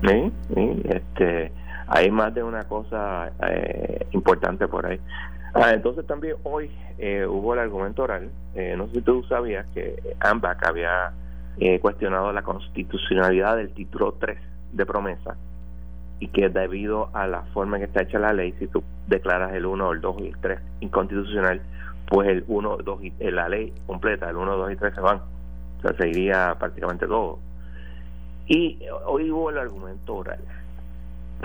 Sí, 0.03 0.33
sí. 0.55 0.83
Este, 0.85 1.53
hay 1.87 2.11
más 2.11 2.35
de 2.35 2.43
una 2.43 2.65
cosa 2.65 3.33
eh, 3.49 4.07
importante 4.13 4.69
por 4.69 4.87
ahí. 4.87 5.01
Ah, 5.55 5.73
entonces 5.73 6.07
también 6.07 6.37
hoy 6.45 6.71
eh, 6.99 7.27
hubo 7.27 7.55
el 7.55 7.61
argumento 7.61 8.03
oral. 8.03 8.31
Eh, 8.55 8.75
no 8.77 8.87
sé 8.89 8.97
si 8.97 9.01
tú 9.03 9.25
sabías 9.25 9.67
que 9.75 9.97
AMBAC 10.21 10.67
había 10.67 11.13
eh, 11.61 11.81
cuestionado 11.81 12.33
la 12.33 12.43
constitucionalidad 12.43 13.57
del 13.57 13.73
título 13.73 14.15
3 14.19 14.39
de 14.73 14.87
promesa 14.87 15.37
y 16.21 16.29
que 16.29 16.49
debido 16.49 17.11
a 17.15 17.27
la 17.27 17.43
forma 17.55 17.77
en 17.77 17.83
que 17.83 17.87
está 17.87 18.03
hecha 18.03 18.19
la 18.19 18.33
ley, 18.33 18.55
si 18.59 18.67
tú 18.67 18.83
declaras 19.07 19.53
el 19.55 19.67
1, 19.67 19.93
el 19.93 20.01
2 20.01 20.17
y 20.21 20.27
el 20.29 20.39
3 20.39 20.61
inconstitucional, 20.81 21.61
pues 22.07 22.29
el 22.29 22.45
1, 22.47 22.79
2 22.79 23.05
y 23.05 23.13
eh, 23.21 23.31
la 23.31 23.49
ley 23.49 23.73
completa, 23.87 24.29
el 24.31 24.37
1, 24.37 24.57
2 24.57 24.73
y 24.73 24.77
3 24.77 24.95
se 24.95 25.01
van. 25.01 25.19
O 25.79 25.81
sea, 25.81 25.93
se 25.97 26.09
iría 26.09 26.57
prácticamente 26.59 27.07
todo. 27.07 27.39
Y 28.47 28.79
hoy 29.07 29.31
hubo 29.31 29.51
el 29.51 29.59
argumento 29.59 30.17
oral 30.17 30.41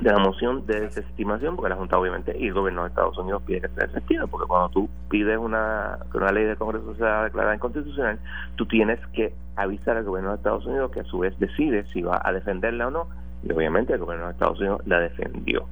de 0.01 0.11
la 0.11 0.17
moción 0.17 0.65
de 0.65 0.81
desestimación, 0.81 1.55
porque 1.55 1.69
la 1.69 1.75
Junta 1.75 1.97
obviamente 1.97 2.35
y 2.37 2.47
el 2.47 2.53
gobierno 2.53 2.83
de 2.83 2.89
Estados 2.89 3.17
Unidos 3.17 3.43
pide 3.45 3.61
que 3.61 3.67
se 3.69 3.87
desestime, 3.87 4.27
porque 4.27 4.47
cuando 4.47 4.69
tú 4.69 4.89
pides 5.09 5.37
una, 5.37 5.99
que 6.11 6.17
una 6.17 6.31
ley 6.31 6.45
del 6.45 6.57
Congreso 6.57 6.95
sea 6.95 7.23
declarada 7.23 7.55
inconstitucional, 7.55 8.19
tú 8.55 8.65
tienes 8.65 8.99
que 9.13 9.33
avisar 9.55 9.97
al 9.97 10.03
gobierno 10.03 10.31
de 10.31 10.37
Estados 10.37 10.65
Unidos 10.65 10.91
que 10.91 11.01
a 11.01 11.03
su 11.03 11.19
vez 11.19 11.37
decide 11.39 11.85
si 11.93 12.01
va 12.01 12.21
a 12.23 12.31
defenderla 12.31 12.87
o 12.87 12.91
no, 12.91 13.07
y 13.43 13.51
obviamente 13.53 13.93
el 13.93 13.99
gobierno 13.99 14.25
de 14.25 14.31
Estados 14.31 14.59
Unidos 14.59 14.81
la 14.85 14.99
defendió. 14.99 15.65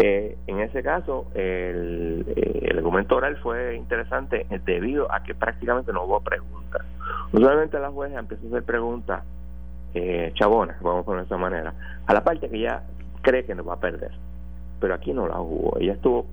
Eh, 0.00 0.38
en 0.46 0.60
ese 0.60 0.82
caso, 0.84 1.26
el, 1.34 2.24
eh, 2.28 2.68
el 2.70 2.78
argumento 2.78 3.16
oral 3.16 3.36
fue 3.38 3.74
interesante 3.74 4.46
debido 4.64 5.12
a 5.12 5.24
que 5.24 5.34
prácticamente 5.34 5.92
no 5.92 6.04
hubo 6.04 6.20
preguntas. 6.20 6.82
Usualmente 7.32 7.80
la 7.80 7.90
jueza 7.90 8.20
empieza 8.20 8.44
a 8.44 8.48
hacer 8.48 8.62
preguntas 8.62 9.24
eh, 9.94 10.32
chabona, 10.34 10.76
vamos 10.80 11.02
a 11.02 11.04
poner 11.04 11.22
de 11.22 11.26
esa 11.26 11.36
manera, 11.36 11.74
a 12.06 12.14
la 12.14 12.22
parte 12.22 12.48
que 12.48 12.56
ella 12.56 12.82
cree 13.22 13.44
que 13.44 13.54
nos 13.54 13.66
va 13.66 13.74
a 13.74 13.80
perder. 13.80 14.12
Pero 14.80 14.94
aquí 14.94 15.12
no 15.12 15.26
la 15.26 15.40
hubo. 15.40 15.76
Ella 15.78 15.94
estuvo 15.94 16.26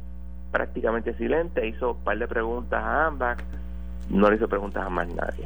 prácticamente 0.52 1.14
silente, 1.16 1.68
hizo 1.68 1.92
un 1.92 2.04
par 2.04 2.18
de 2.18 2.28
preguntas 2.28 2.82
a 2.82 3.08
ambas, 3.08 3.38
no 4.10 4.30
le 4.30 4.38
hizo 4.38 4.48
preguntas 4.48 4.86
a 4.86 4.90
más 4.90 5.08
nadie. 5.08 5.46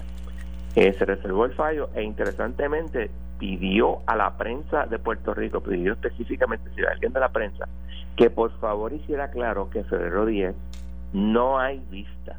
Eh, 0.76 0.94
se 0.94 1.06
reservó 1.06 1.46
el 1.46 1.54
fallo 1.54 1.90
e 1.96 2.04
interesantemente 2.04 3.10
pidió 3.40 4.00
a 4.06 4.16
la 4.16 4.38
prensa 4.38 4.86
de 4.86 5.00
Puerto 5.00 5.34
Rico, 5.34 5.62
pidió 5.62 5.94
específicamente, 5.94 6.70
si 6.76 6.84
alguien 6.84 7.14
de 7.14 7.20
la 7.20 7.30
prensa, 7.30 7.68
que 8.16 8.30
por 8.30 8.52
favor 8.60 8.94
hiciera 8.94 9.32
claro 9.32 9.70
que 9.70 9.84
febrero 9.84 10.26
10 10.26 10.56
no 11.14 11.58
hay 11.58 11.82
vista 11.90 12.38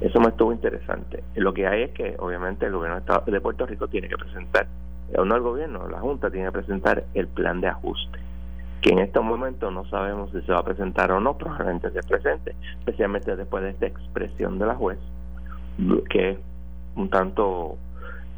eso 0.00 0.20
me 0.20 0.28
estuvo 0.28 0.52
interesante. 0.52 1.22
Lo 1.36 1.54
que 1.54 1.66
hay 1.66 1.82
es 1.84 1.90
que, 1.92 2.16
obviamente, 2.18 2.66
el 2.66 2.72
gobierno 2.72 3.00
de 3.26 3.40
Puerto 3.40 3.66
Rico 3.66 3.88
tiene 3.88 4.08
que 4.08 4.16
presentar, 4.16 4.66
o 5.16 5.24
no 5.24 5.36
el 5.36 5.42
gobierno, 5.42 5.88
la 5.88 6.00
Junta 6.00 6.30
tiene 6.30 6.46
que 6.46 6.52
presentar 6.52 7.04
el 7.14 7.28
plan 7.28 7.60
de 7.60 7.68
ajuste, 7.68 8.18
que 8.80 8.90
en 8.90 8.98
estos 8.98 9.24
momentos 9.24 9.72
no 9.72 9.84
sabemos 9.86 10.30
si 10.32 10.40
se 10.42 10.52
va 10.52 10.58
a 10.58 10.64
presentar 10.64 11.12
o 11.12 11.20
no, 11.20 11.36
probablemente 11.38 11.90
se 11.90 12.00
presente, 12.02 12.54
especialmente 12.78 13.36
después 13.36 13.62
de 13.62 13.70
esta 13.70 13.86
expresión 13.86 14.58
de 14.58 14.66
la 14.66 14.74
juez, 14.74 14.98
que 16.10 16.30
es 16.30 16.38
un 16.96 17.08
tanto 17.08 17.76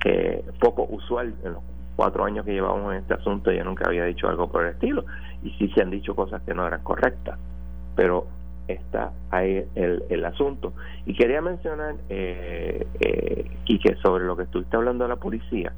eh, 0.04 0.44
poco 0.60 0.86
usual 0.88 1.34
en 1.42 1.54
los 1.54 1.62
cuatro 1.96 2.24
años 2.24 2.44
que 2.44 2.52
llevamos 2.52 2.92
en 2.92 3.00
este 3.00 3.14
asunto 3.14 3.50
ella 3.50 3.64
nunca 3.64 3.88
había 3.88 4.04
dicho 4.04 4.28
algo 4.28 4.48
por 4.48 4.64
el 4.64 4.72
estilo 4.74 5.04
y 5.42 5.50
sí 5.52 5.68
se 5.74 5.82
han 5.82 5.90
dicho 5.90 6.14
cosas 6.14 6.42
que 6.42 6.54
no 6.54 6.66
eran 6.66 6.82
correctas 6.82 7.38
pero 7.96 8.28
está 8.68 9.12
ahí 9.30 9.64
el, 9.74 10.04
el 10.08 10.24
asunto. 10.24 10.72
Y 11.04 11.14
quería 11.14 11.40
mencionar 11.40 11.94
eh, 12.08 12.86
eh, 13.00 13.50
Quique 13.64 13.96
sobre 14.02 14.24
lo 14.24 14.36
que 14.36 14.44
estuviste 14.44 14.76
hablando 14.76 15.04
de 15.04 15.08
la 15.08 15.16
policía 15.16 15.72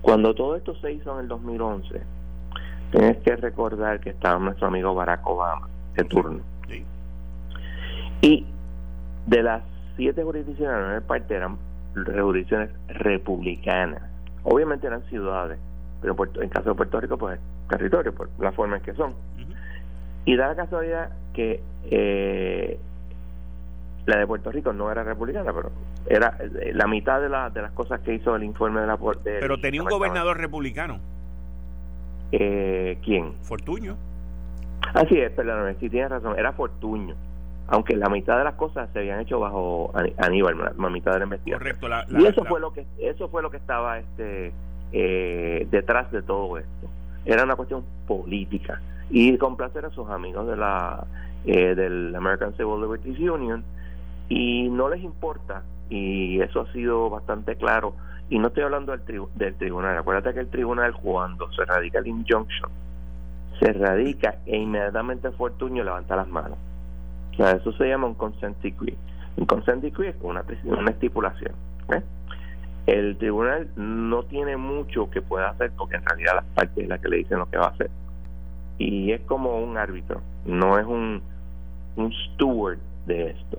cuando 0.00 0.34
todo 0.34 0.56
esto 0.56 0.74
se 0.76 0.92
hizo 0.92 1.14
en 1.14 1.24
el 1.24 1.28
2011 1.28 2.00
tienes 2.90 3.18
que 3.18 3.36
recordar 3.36 4.00
que 4.00 4.10
estaba 4.10 4.38
nuestro 4.38 4.68
amigo 4.68 4.94
Barack 4.94 5.26
Obama 5.26 5.68
de 5.94 6.04
turno. 6.04 6.40
Y 8.20 8.46
de 9.26 9.42
las 9.42 9.62
siete 9.96 10.24
jurisdicciones 10.24 11.02
en 11.02 11.06
parte 11.06 11.34
eran 11.34 11.58
jurisdicciones 11.94 12.70
republicanas. 12.88 14.02
Obviamente 14.42 14.86
eran 14.86 15.02
ciudades, 15.04 15.58
pero 16.00 16.16
en 16.40 16.48
caso 16.48 16.70
de 16.70 16.74
Puerto 16.74 17.00
Rico, 17.00 17.18
pues 17.18 17.38
territorio, 17.68 18.14
por 18.14 18.28
la 18.40 18.52
forma 18.52 18.76
en 18.76 18.82
que 18.82 18.94
son. 18.94 19.14
Y 20.24 20.36
da 20.36 20.48
la 20.48 20.56
casualidad 20.56 21.10
que 21.38 21.60
eh, 21.88 22.80
la 24.06 24.18
de 24.18 24.26
Puerto 24.26 24.50
Rico 24.50 24.72
no 24.72 24.90
era 24.90 25.04
republicana, 25.04 25.52
pero 25.52 25.70
era 26.08 26.36
eh, 26.40 26.72
la 26.74 26.88
mitad 26.88 27.20
de, 27.20 27.28
la, 27.28 27.48
de 27.50 27.62
las 27.62 27.70
cosas 27.70 28.00
que 28.00 28.14
hizo 28.14 28.34
el 28.34 28.42
informe 28.42 28.80
de 28.80 28.88
la 28.88 28.96
de, 28.96 29.38
Pero 29.38 29.60
tenía 29.60 29.80
un 29.80 29.88
gobernador 29.88 30.36
republicano. 30.36 30.98
Eh, 32.32 32.98
¿Quién? 33.04 33.34
Fortuño. 33.42 33.96
Así 34.94 35.16
es, 35.16 35.30
perdóname, 35.30 35.76
si 35.76 35.88
tienes 35.88 36.10
razón, 36.10 36.36
era 36.36 36.52
Fortuño 36.52 37.14
aunque 37.70 37.94
la 37.94 38.08
mitad 38.08 38.38
de 38.38 38.44
las 38.44 38.54
cosas 38.54 38.88
se 38.94 39.00
habían 39.00 39.20
hecho 39.20 39.38
bajo 39.38 39.92
Aníbal, 40.16 40.72
la, 40.78 40.88
mitad 40.88 41.12
de 41.12 41.18
la 41.18 41.24
investigación. 41.24 41.76
Correcto. 41.78 42.18
y 42.18 42.24
eso 42.24 42.42
fue 42.46 42.60
lo 42.60 42.72
que 42.72 42.86
eso 42.96 43.28
fue 43.28 43.42
lo 43.42 43.50
que 43.50 43.58
estaba 43.58 43.98
este 43.98 44.54
eh, 44.92 45.68
detrás 45.70 46.10
de 46.10 46.22
todo 46.22 46.56
esto. 46.56 46.88
Era 47.26 47.44
una 47.44 47.56
cuestión 47.56 47.84
política 48.06 48.80
y 49.10 49.36
complacer 49.38 49.84
a 49.84 49.90
sus 49.90 50.08
amigos 50.08 50.46
de 50.46 50.56
la 50.56 51.04
eh, 51.44 51.74
del 51.74 52.14
American 52.14 52.54
Civil 52.56 52.80
Liberties 52.80 53.18
Union 53.18 53.64
y 54.28 54.68
no 54.68 54.88
les 54.88 55.02
importa 55.02 55.62
y 55.90 56.40
eso 56.40 56.62
ha 56.62 56.72
sido 56.72 57.08
bastante 57.10 57.56
claro 57.56 57.94
y 58.30 58.38
no 58.38 58.48
estoy 58.48 58.64
hablando 58.64 58.96
del, 58.96 59.02
del 59.34 59.54
tribunal. 59.54 59.96
Acuérdate 59.96 60.34
que 60.34 60.40
el 60.40 60.48
tribunal 60.48 60.94
cuando 60.94 61.50
se 61.52 61.64
radica 61.64 61.98
el 61.98 62.06
injunction 62.06 62.70
se 63.58 63.72
radica 63.72 64.36
e 64.46 64.56
inmediatamente 64.56 65.30
Fortuño 65.32 65.82
levanta 65.82 66.14
las 66.14 66.28
manos 66.28 66.58
eso 67.46 67.72
se 67.72 67.88
llama 67.88 68.08
un 68.08 68.14
consent 68.14 68.60
decree. 68.62 68.96
Un 69.36 69.46
consent 69.46 69.82
decree 69.82 70.10
es 70.10 70.16
una, 70.20 70.44
una 70.64 70.90
estipulación. 70.90 71.52
El 72.86 73.18
tribunal 73.18 73.68
no 73.76 74.22
tiene 74.24 74.56
mucho 74.56 75.10
que 75.10 75.20
pueda 75.20 75.50
hacer 75.50 75.70
porque 75.76 75.96
en 75.96 76.04
realidad 76.06 76.36
las 76.36 76.44
partes 76.46 76.84
es 76.84 76.88
la 76.88 76.98
que 76.98 77.08
le 77.08 77.18
dicen 77.18 77.38
lo 77.38 77.48
que 77.48 77.58
va 77.58 77.66
a 77.66 77.70
hacer. 77.70 77.90
Y 78.78 79.12
es 79.12 79.20
como 79.22 79.58
un 79.58 79.76
árbitro, 79.76 80.20
no 80.46 80.78
es 80.78 80.86
un, 80.86 81.20
un 81.96 82.12
steward 82.12 82.78
de 83.06 83.30
esto. 83.30 83.58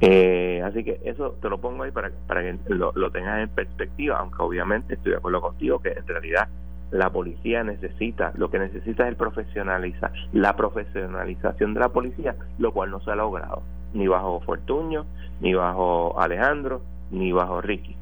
Eh, 0.00 0.62
así 0.64 0.84
que 0.84 1.00
eso 1.04 1.36
te 1.40 1.48
lo 1.48 1.58
pongo 1.58 1.84
ahí 1.84 1.90
para, 1.90 2.10
para 2.26 2.42
que 2.42 2.58
lo, 2.68 2.92
lo 2.94 3.10
tengas 3.10 3.40
en 3.40 3.48
perspectiva, 3.48 4.18
aunque 4.18 4.42
obviamente 4.42 4.94
estoy 4.94 5.12
de 5.12 5.18
acuerdo 5.18 5.40
contigo 5.40 5.80
que 5.80 5.90
en 5.92 6.06
realidad 6.06 6.48
la 6.90 7.10
policía 7.10 7.64
necesita, 7.64 8.32
lo 8.36 8.50
que 8.50 8.58
necesita 8.58 9.04
es 9.04 9.08
el 9.08 9.16
profesionalizar, 9.16 10.12
la 10.32 10.54
profesionalización 10.54 11.74
de 11.74 11.80
la 11.80 11.88
policía, 11.88 12.36
lo 12.58 12.72
cual 12.72 12.90
no 12.90 13.00
se 13.00 13.10
ha 13.10 13.16
logrado, 13.16 13.62
ni 13.94 14.06
bajo 14.06 14.40
Fortuño, 14.40 15.04
ni 15.40 15.54
bajo 15.54 16.20
Alejandro, 16.20 16.82
ni 17.10 17.32
bajo 17.32 17.60
Ricky. 17.60 17.96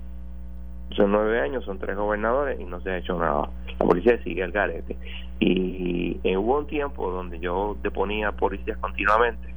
Son 0.96 1.10
nueve 1.10 1.40
años, 1.40 1.64
son 1.64 1.78
tres 1.78 1.96
gobernadores 1.96 2.60
y 2.60 2.64
no 2.64 2.80
se 2.80 2.90
ha 2.90 2.98
hecho 2.98 3.18
nada. 3.18 3.48
La 3.78 3.86
policía 3.86 4.22
sigue 4.22 4.42
el 4.42 4.52
garete. 4.52 4.96
Y, 5.40 6.20
hubo 6.36 6.58
un 6.58 6.66
tiempo 6.66 7.10
donde 7.10 7.38
yo 7.38 7.76
deponía 7.82 8.32
policías 8.32 8.78
continuamente 8.78 9.52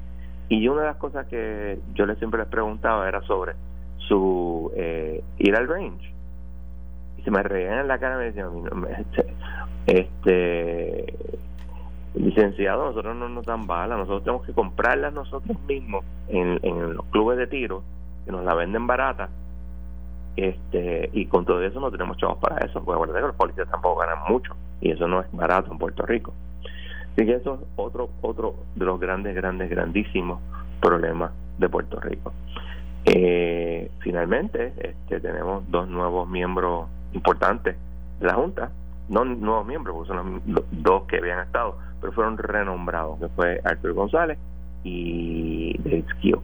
y 0.49 0.67
una 0.67 0.81
de 0.81 0.87
las 0.87 0.97
cosas 0.97 1.25
que 1.27 1.79
yo 1.93 2.05
les 2.05 2.17
siempre 2.19 2.39
les 2.39 2.47
preguntaba 2.49 3.07
era 3.07 3.21
sobre 3.21 3.53
su 3.97 4.71
eh, 4.75 5.23
ir 5.39 5.55
al 5.55 5.67
range 5.67 6.15
se 7.25 7.31
me 7.31 7.41
reían 7.41 7.79
en 7.79 7.87
la 7.87 7.97
cara 7.97 8.15
y 8.15 8.17
me 8.19 8.25
decían, 8.25 8.51
este, 9.87 11.13
licenciado, 12.13 12.85
nosotros 12.85 13.15
no 13.15 13.27
nos 13.27 13.45
dan 13.45 13.65
balas, 13.65 13.97
nosotros 13.97 14.23
tenemos 14.23 14.45
que 14.45 14.53
comprarlas 14.53 15.11
nosotros 15.11 15.59
mismos 15.67 16.05
en 16.29 16.59
los 16.93 17.05
clubes 17.07 17.37
de 17.39 17.47
tiro, 17.47 17.81
que 18.25 18.31
nos 18.31 18.45
la 18.45 18.53
venden 18.53 18.85
barata, 18.85 19.29
este 20.35 21.09
y 21.13 21.25
con 21.27 21.45
todo 21.45 21.61
eso 21.63 21.79
no 21.79 21.91
tenemos 21.91 22.17
chavos 22.17 22.37
para 22.37 22.65
eso, 22.65 22.83
porque 22.83 23.13
que 23.13 23.19
los 23.19 23.35
policías 23.35 23.69
tampoco 23.69 24.01
ganan 24.01 24.19
mucho, 24.27 24.55
y 24.81 24.91
eso 24.91 25.07
no 25.07 25.21
es 25.21 25.27
barato 25.31 25.71
en 25.71 25.77
Puerto 25.77 26.05
Rico. 26.05 26.33
Así 27.13 27.25
que 27.25 27.35
eso 27.35 27.55
es 27.55 27.67
otro, 27.77 28.09
otro 28.21 28.55
de 28.75 28.85
los 28.85 28.99
grandes, 28.99 29.35
grandes, 29.35 29.69
grandísimos 29.69 30.39
problemas 30.81 31.31
de 31.57 31.69
Puerto 31.69 31.99
Rico. 31.99 32.33
Eh, 33.05 33.89
finalmente, 33.99 34.73
este, 34.77 35.19
tenemos 35.19 35.63
dos 35.69 35.87
nuevos 35.87 36.27
miembros 36.27 36.87
importantes 37.13 37.77
de 38.19 38.27
la 38.27 38.33
Junta, 38.33 38.71
no 39.09 39.23
nuevos 39.23 39.65
miembros, 39.65 39.95
porque 39.95 40.09
son 40.09 40.41
los, 40.47 40.65
dos 40.71 41.03
que 41.03 41.17
habían 41.17 41.39
estado, 41.39 41.77
pero 42.01 42.11
fueron 42.13 42.37
renombrados, 42.37 43.19
que 43.19 43.27
fue 43.29 43.61
Arthur 43.63 43.93
González 43.93 44.37
y 44.83 45.77
David 45.83 46.05
Skio. 46.17 46.41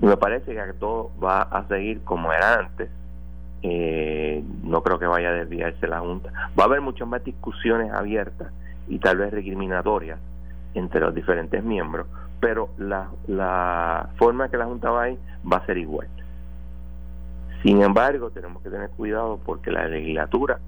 Y 0.00 0.06
me 0.06 0.16
parece 0.16 0.54
que 0.54 0.72
todo 0.78 1.10
va 1.22 1.42
a 1.42 1.66
seguir 1.68 2.02
como 2.04 2.32
era 2.32 2.60
antes. 2.60 2.90
Eh, 3.62 4.42
no 4.64 4.82
creo 4.82 4.98
que 4.98 5.06
vaya 5.06 5.28
a 5.28 5.32
desviarse 5.32 5.86
la 5.86 6.00
Junta. 6.00 6.32
Va 6.58 6.64
a 6.64 6.66
haber 6.66 6.80
muchas 6.80 7.06
más 7.06 7.22
discusiones 7.24 7.92
abiertas 7.92 8.52
y 8.88 8.98
tal 8.98 9.18
vez 9.18 9.32
recriminatorias 9.32 10.18
entre 10.74 11.00
los 11.00 11.14
diferentes 11.14 11.62
miembros, 11.62 12.06
pero 12.40 12.70
la, 12.78 13.08
la 13.28 14.08
forma 14.16 14.48
que 14.48 14.56
la 14.56 14.64
Junta 14.66 14.90
va 14.90 15.02
a 15.04 15.10
ir 15.10 15.18
va 15.50 15.58
a 15.58 15.66
ser 15.66 15.78
igual. 15.78 16.08
Sin 17.62 17.80
embargo, 17.80 18.30
tenemos 18.30 18.62
que 18.62 18.70
tener 18.70 18.90
cuidado 18.90 19.38
porque 19.44 19.70
la 19.70 19.86
legislatura 19.86 20.58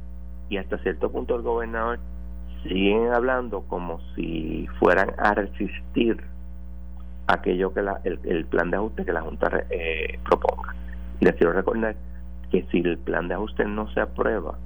y 0.49 0.59
hasta 0.59 0.79
cierto 0.79 1.11
punto 1.11 1.35
el 1.35 1.43
gobernador 1.43 1.99
siguen 2.63 3.13
hablando 3.13 3.63
como 3.63 4.01
si 4.15 4.69
fueran 4.79 5.13
a 5.19 5.35
resistir 5.35 6.23
aquello 7.27 7.73
que 7.73 7.83
la, 7.83 8.01
el, 8.05 8.45
plan 8.47 8.71
de 8.71 8.77
ajuste 8.77 9.05
que 9.05 9.13
la 9.13 9.23
Junta 9.23 9.65
eh, 9.71 10.19
proponga. 10.25 10.75
Les 11.21 11.35
quiero 11.35 11.53
recordar 11.53 11.97
que 12.47 12.65
si 12.71 12.79
el 12.79 12.99
plan 12.99 13.29
de 13.29 13.35
ajuste 13.35 13.65
no 13.65 13.91
se 13.93 14.01
aprueba, 14.01 14.59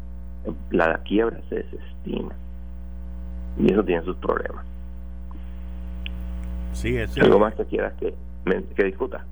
la 0.70 0.98
quiebra 0.98 1.40
se 1.48 1.56
desestima. 1.56 2.32
Y 3.58 3.72
eso 3.72 3.84
tiene 3.84 4.02
sus 4.04 4.16
problemas. 4.16 4.64
Sí, 6.72 6.96
es 6.96 7.16
¿Algo 7.18 7.38
más 7.38 7.54
que 7.54 7.64
quieras 7.64 7.92
que, 7.94 8.14
que 8.76 8.84
discuta? 8.84 9.24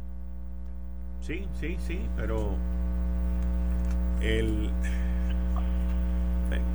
Sí, 1.21 1.47
sí, 1.55 1.77
sí, 1.79 2.01
pero 2.17 2.51
el 4.21 4.71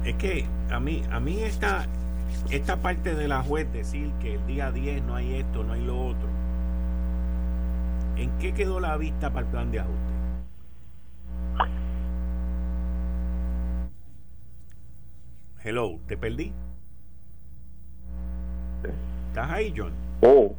es 0.04 0.16
que 0.16 0.46
a 0.70 0.80
mí 0.80 1.02
a 1.12 1.20
mí 1.20 1.40
esta 1.42 1.86
esta 2.50 2.78
parte 2.78 3.16
de 3.16 3.28
la 3.28 3.44
juez 3.44 3.72
decir 3.72 4.12
que 4.22 4.36
el 4.36 4.46
día 4.48 4.72
10 4.72 5.04
no 5.04 5.16
hay 5.16 5.36
esto, 5.36 5.64
no 5.64 5.74
hay 5.74 5.84
lo 5.86 6.08
otro. 6.08 6.28
¿En 8.18 8.30
qué 8.40 8.54
quedó 8.54 8.80
la 8.80 8.98
vista 8.98 9.30
para 9.30 9.46
el 9.46 9.52
plan 9.52 9.72
de 9.72 9.80
ajuste? 9.80 10.11
Hello, 15.64 16.00
¿te 16.08 16.18
perdí? 16.18 16.52
¿Estás 19.28 19.52
ahí, 19.52 19.72
John? 19.78 19.94
Oh, 20.22 20.56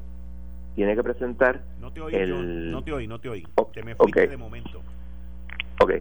tiene 0.76 0.94
que 0.94 1.02
presentar. 1.02 1.60
No 1.80 1.92
te 1.92 2.00
oí, 2.00 2.14
John. 2.14 2.70
No 2.70 2.84
te 2.84 2.92
oí, 2.92 3.08
no 3.08 3.18
te 3.18 3.28
oí. 3.28 3.44
te 3.72 3.82
me 3.82 3.96
fuiste 3.96 4.28
de 4.28 4.36
momento. 4.36 4.80
Ok. 5.82 5.94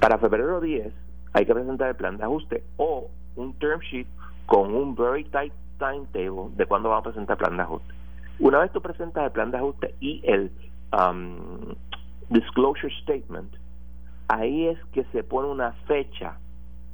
Para 0.00 0.18
febrero 0.18 0.60
10 0.60 0.92
hay 1.32 1.44
que 1.44 1.54
presentar 1.54 1.88
el 1.88 1.96
plan 1.96 2.16
de 2.18 2.22
ajuste 2.22 2.62
o 2.76 3.10
un 3.34 3.52
term 3.58 3.80
sheet 3.80 4.06
con 4.46 4.72
un 4.72 4.94
very 4.94 5.24
tight 5.24 5.52
timetable 5.78 6.54
de 6.56 6.66
cuándo 6.66 6.88
vamos 6.88 7.02
a 7.02 7.10
presentar 7.10 7.36
el 7.36 7.44
plan 7.44 7.56
de 7.56 7.62
ajuste. 7.64 7.94
Una 8.38 8.60
vez 8.60 8.70
tú 8.70 8.80
presentas 8.80 9.24
el 9.24 9.32
plan 9.32 9.50
de 9.50 9.58
ajuste 9.58 9.94
y 9.98 10.22
el 10.24 10.52
um, 10.92 11.74
disclosure 12.30 12.94
statement, 13.02 13.52
ahí 14.28 14.68
es 14.68 14.78
que 14.92 15.04
se 15.06 15.24
pone 15.24 15.48
una 15.48 15.72
fecha 15.88 16.38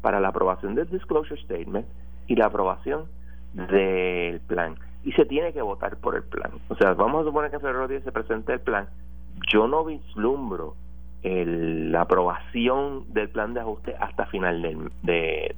para 0.03 0.20
la 0.20 0.28
aprobación 0.28 0.74
del 0.74 0.90
disclosure 0.90 1.40
statement 1.40 1.86
y 2.26 2.36
la 2.36 2.46
aprobación 2.46 3.07
del 3.55 4.40
plan. 4.40 4.76
Y 5.05 5.12
se 5.12 5.24
tiene 5.24 5.53
que 5.53 5.62
votar 5.62 5.96
por 5.96 6.14
el 6.14 6.22
plan. 6.22 6.53
O 6.68 6.74
sea, 6.74 6.92
vamos 6.94 7.22
a 7.22 7.24
suponer 7.24 7.50
que 7.50 7.57
en 7.57 7.62
febrero 7.62 7.88
10 7.88 8.05
se 8.05 8.12
presente 8.12 8.53
el 8.53 8.61
plan. 8.61 8.88
Yo 9.50 9.66
no 9.66 9.84
vislumbro 9.84 10.76
el, 11.22 11.90
la 11.90 12.03
aprobación 12.03 13.05
del 13.12 13.28
plan 13.30 13.55
de 13.55 13.61
ajuste 13.61 13.94
hasta 13.98 14.26
final 14.26 14.62
del, 14.62 14.90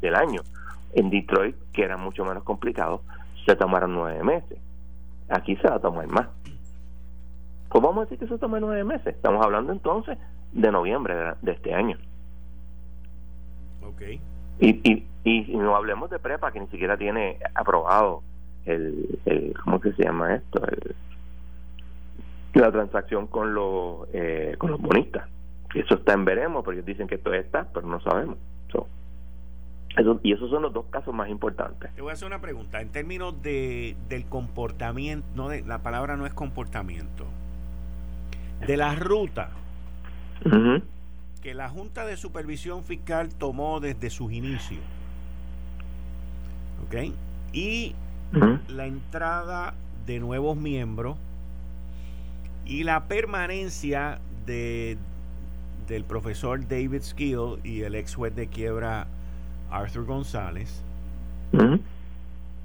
del 0.00 0.14
año. 0.14 0.42
En 0.92 1.10
Detroit, 1.10 1.56
que 1.72 1.82
era 1.82 1.96
mucho 1.96 2.24
menos 2.24 2.44
complicado, 2.44 3.02
se 3.46 3.56
tomaron 3.56 3.94
nueve 3.94 4.22
meses. 4.22 4.58
Aquí 5.28 5.56
se 5.56 5.68
va 5.68 5.76
a 5.76 5.80
tomar 5.80 6.06
más. 6.06 6.28
Pues 7.68 7.82
vamos 7.82 8.02
a 8.02 8.04
decir 8.04 8.18
que 8.18 8.28
se 8.32 8.38
toma 8.38 8.60
nueve 8.60 8.84
meses. 8.84 9.16
Estamos 9.16 9.44
hablando 9.44 9.72
entonces 9.72 10.16
de 10.52 10.70
noviembre 10.70 11.34
de, 11.42 11.52
este 11.52 11.74
año. 11.74 11.98
Ok. 13.82 14.02
Y, 14.60 14.80
y, 14.88 15.06
Y, 15.24 15.56
no 15.56 15.74
hablemos 15.74 16.10
de 16.10 16.18
prepa 16.18 16.52
que 16.52 16.60
ni 16.60 16.66
siquiera 16.66 16.96
tiene 16.96 17.38
aprobado 17.54 18.22
el, 18.66 19.18
el 19.24 19.54
¿cómo 19.64 19.80
que 19.80 19.92
se 19.92 20.04
llama 20.04 20.34
esto? 20.34 20.60
la 22.52 22.70
transacción 22.70 23.26
con 23.26 23.54
los 23.54 24.06
eh, 24.12 24.54
con 24.58 24.70
los 24.70 24.80
bonistas. 24.80 25.28
Eso 25.74 25.94
está 25.94 26.12
en 26.12 26.24
veremos, 26.24 26.64
porque 26.64 26.82
dicen 26.82 27.08
que 27.08 27.16
esto 27.16 27.32
está, 27.32 27.66
pero 27.72 27.86
no 27.86 28.00
sabemos. 28.00 28.38
eso, 29.96 30.20
y 30.22 30.32
esos 30.32 30.50
son 30.50 30.62
los 30.62 30.72
dos 30.72 30.86
casos 30.90 31.12
más 31.12 31.28
importantes. 31.28 31.92
Te 31.94 32.02
voy 32.02 32.10
a 32.10 32.12
hacer 32.12 32.26
una 32.26 32.40
pregunta. 32.40 32.80
En 32.80 32.90
términos 32.90 33.42
de, 33.42 33.96
del 34.08 34.26
comportamiento, 34.26 35.26
no 35.34 35.48
de, 35.48 35.62
la 35.62 35.82
palabra 35.82 36.16
no 36.16 36.26
es 36.26 36.34
comportamiento, 36.34 37.26
de 38.66 38.76
la 38.76 38.94
ruta 38.94 39.50
que 41.44 41.52
la 41.52 41.68
Junta 41.68 42.06
de 42.06 42.16
Supervisión 42.16 42.84
Fiscal 42.84 43.28
tomó 43.28 43.78
desde 43.78 44.08
sus 44.08 44.32
inicios. 44.32 44.80
¿Ok? 46.86 47.12
Y 47.52 47.94
la 48.66 48.86
entrada 48.86 49.74
de 50.06 50.20
nuevos 50.20 50.56
miembros 50.56 51.18
y 52.64 52.82
la 52.82 53.04
permanencia 53.04 54.18
de, 54.46 54.96
del 55.86 56.04
profesor 56.04 56.66
David 56.66 57.02
Skill 57.02 57.60
y 57.62 57.82
el 57.82 57.94
ex 57.94 58.14
juez 58.14 58.34
de 58.34 58.46
quiebra 58.46 59.06
Arthur 59.70 60.06
González. 60.06 60.82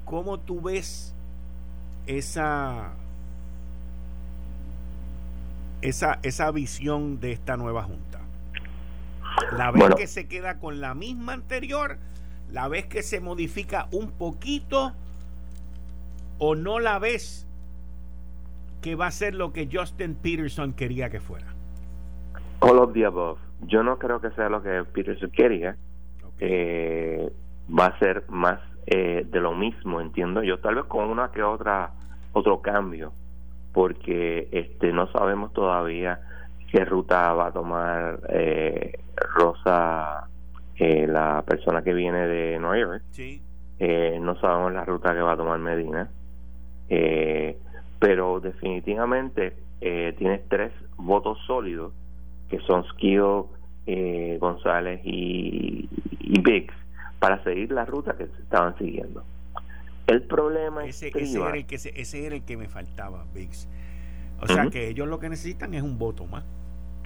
¿Cómo 0.06 0.40
tú 0.40 0.62
ves 0.62 1.14
esa, 2.06 2.92
esa, 5.82 6.18
esa 6.22 6.50
visión 6.50 7.20
de 7.20 7.32
esta 7.32 7.58
nueva 7.58 7.82
junta? 7.82 8.09
¿La 9.56 9.70
vez 9.70 9.94
que 9.96 10.06
se 10.06 10.28
queda 10.28 10.58
con 10.58 10.80
la 10.80 10.94
misma 10.94 11.32
anterior? 11.32 11.98
¿La 12.52 12.68
vez 12.68 12.86
que 12.86 13.02
se 13.02 13.20
modifica 13.20 13.88
un 13.92 14.10
poquito? 14.10 14.92
¿O 16.38 16.54
no 16.54 16.80
la 16.80 16.98
ves 16.98 17.46
que 18.82 18.94
va 18.94 19.06
a 19.06 19.10
ser 19.10 19.34
lo 19.34 19.52
que 19.52 19.68
Justin 19.70 20.14
Peterson 20.14 20.72
quería 20.72 21.10
que 21.10 21.20
fuera? 21.20 21.46
All 22.60 22.78
of 22.78 22.92
the 22.92 23.04
above. 23.04 23.38
Yo 23.62 23.82
no 23.82 23.98
creo 23.98 24.20
que 24.20 24.30
sea 24.30 24.48
lo 24.48 24.62
que 24.62 24.84
Peterson 24.84 25.30
quería. 25.30 25.76
Eh, 26.38 27.30
va 27.78 27.86
a 27.86 27.98
ser 27.98 28.24
más 28.28 28.58
eh, 28.86 29.26
de 29.30 29.40
lo 29.40 29.52
mismo, 29.52 30.00
entiendo 30.00 30.42
yo, 30.42 30.58
tal 30.58 30.76
vez 30.76 30.84
con 30.86 31.10
una 31.10 31.30
que 31.30 31.42
otra 31.42 31.92
otro 32.32 32.62
cambio, 32.62 33.12
porque 33.72 34.48
este 34.52 34.92
no 34.92 35.10
sabemos 35.12 35.52
todavía 35.52 36.20
qué 36.70 36.84
ruta 36.84 37.32
va 37.34 37.48
a 37.48 37.52
tomar 37.52 38.20
eh, 38.28 38.98
Rosa, 39.34 40.26
la 40.78 41.44
persona 41.46 41.82
que 41.82 41.92
viene 41.92 42.26
de 42.26 42.58
Nueva 42.58 42.78
York. 42.78 43.02
no 44.20 44.40
sabemos 44.40 44.72
la 44.72 44.84
ruta 44.84 45.12
que 45.12 45.20
va 45.20 45.32
a 45.32 45.36
tomar 45.36 45.58
Medina. 45.58 46.08
Eh, 46.90 47.56
pero 48.00 48.40
definitivamente 48.40 49.54
eh, 49.80 50.12
tienes 50.18 50.40
tres 50.48 50.72
votos 50.96 51.38
sólidos 51.46 51.92
que 52.48 52.58
son 52.60 52.84
Skio, 52.88 53.48
eh, 53.86 54.38
González 54.40 55.00
y, 55.04 55.88
y 56.18 56.40
Biggs 56.40 56.74
para 57.20 57.42
seguir 57.44 57.70
la 57.70 57.84
ruta 57.84 58.16
que 58.16 58.26
se 58.26 58.42
estaban 58.42 58.76
siguiendo. 58.76 59.22
El 60.08 60.22
problema 60.22 60.84
ese, 60.84 61.12
ese, 61.14 61.38
era 61.38 61.56
el 61.56 61.66
que 61.66 61.76
ese 61.76 62.26
era 62.26 62.34
el 62.34 62.42
que 62.42 62.56
me 62.56 62.66
faltaba, 62.66 63.24
Biggs. 63.32 63.68
O 64.40 64.48
sea 64.48 64.66
que 64.68 64.88
ellos 64.88 65.06
lo 65.06 65.20
que 65.20 65.28
necesitan 65.28 65.74
es 65.74 65.82
un 65.82 65.98
voto 65.98 66.26
más. 66.26 66.44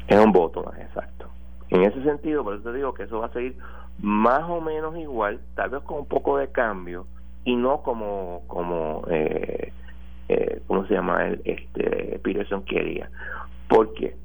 Es 0.09 0.19
un 0.19 0.33
voto 0.33 0.63
más, 0.63 0.79
exacto. 0.79 1.29
En 1.71 1.83
ese 1.83 2.03
sentido, 2.03 2.45
por 2.45 2.55
eso 2.55 2.71
te 2.71 2.77
digo 2.77 2.95
que 2.95 3.05
eso 3.05 3.21
va 3.21 3.27
a 3.27 3.33
seguir 3.33 3.57
más 3.99 4.43
o 4.49 4.61
menos 4.61 4.97
igual, 4.97 5.41
tal 5.55 5.71
vez 5.71 5.83
con 5.83 5.99
un 5.99 6.07
poco 6.07 6.37
de 6.37 6.49
cambio 6.49 7.07
y 7.45 7.57
no 7.57 7.83
como 7.83 8.43
como 8.47 9.05
eh, 9.09 9.73
eh, 10.29 10.63
¿cómo 10.67 10.87
se 10.87 10.95
llama? 10.95 11.27
El, 11.27 11.41
este, 11.45 12.19
Peterson 12.23 12.65
quería. 12.65 13.11
Porque 13.69 14.17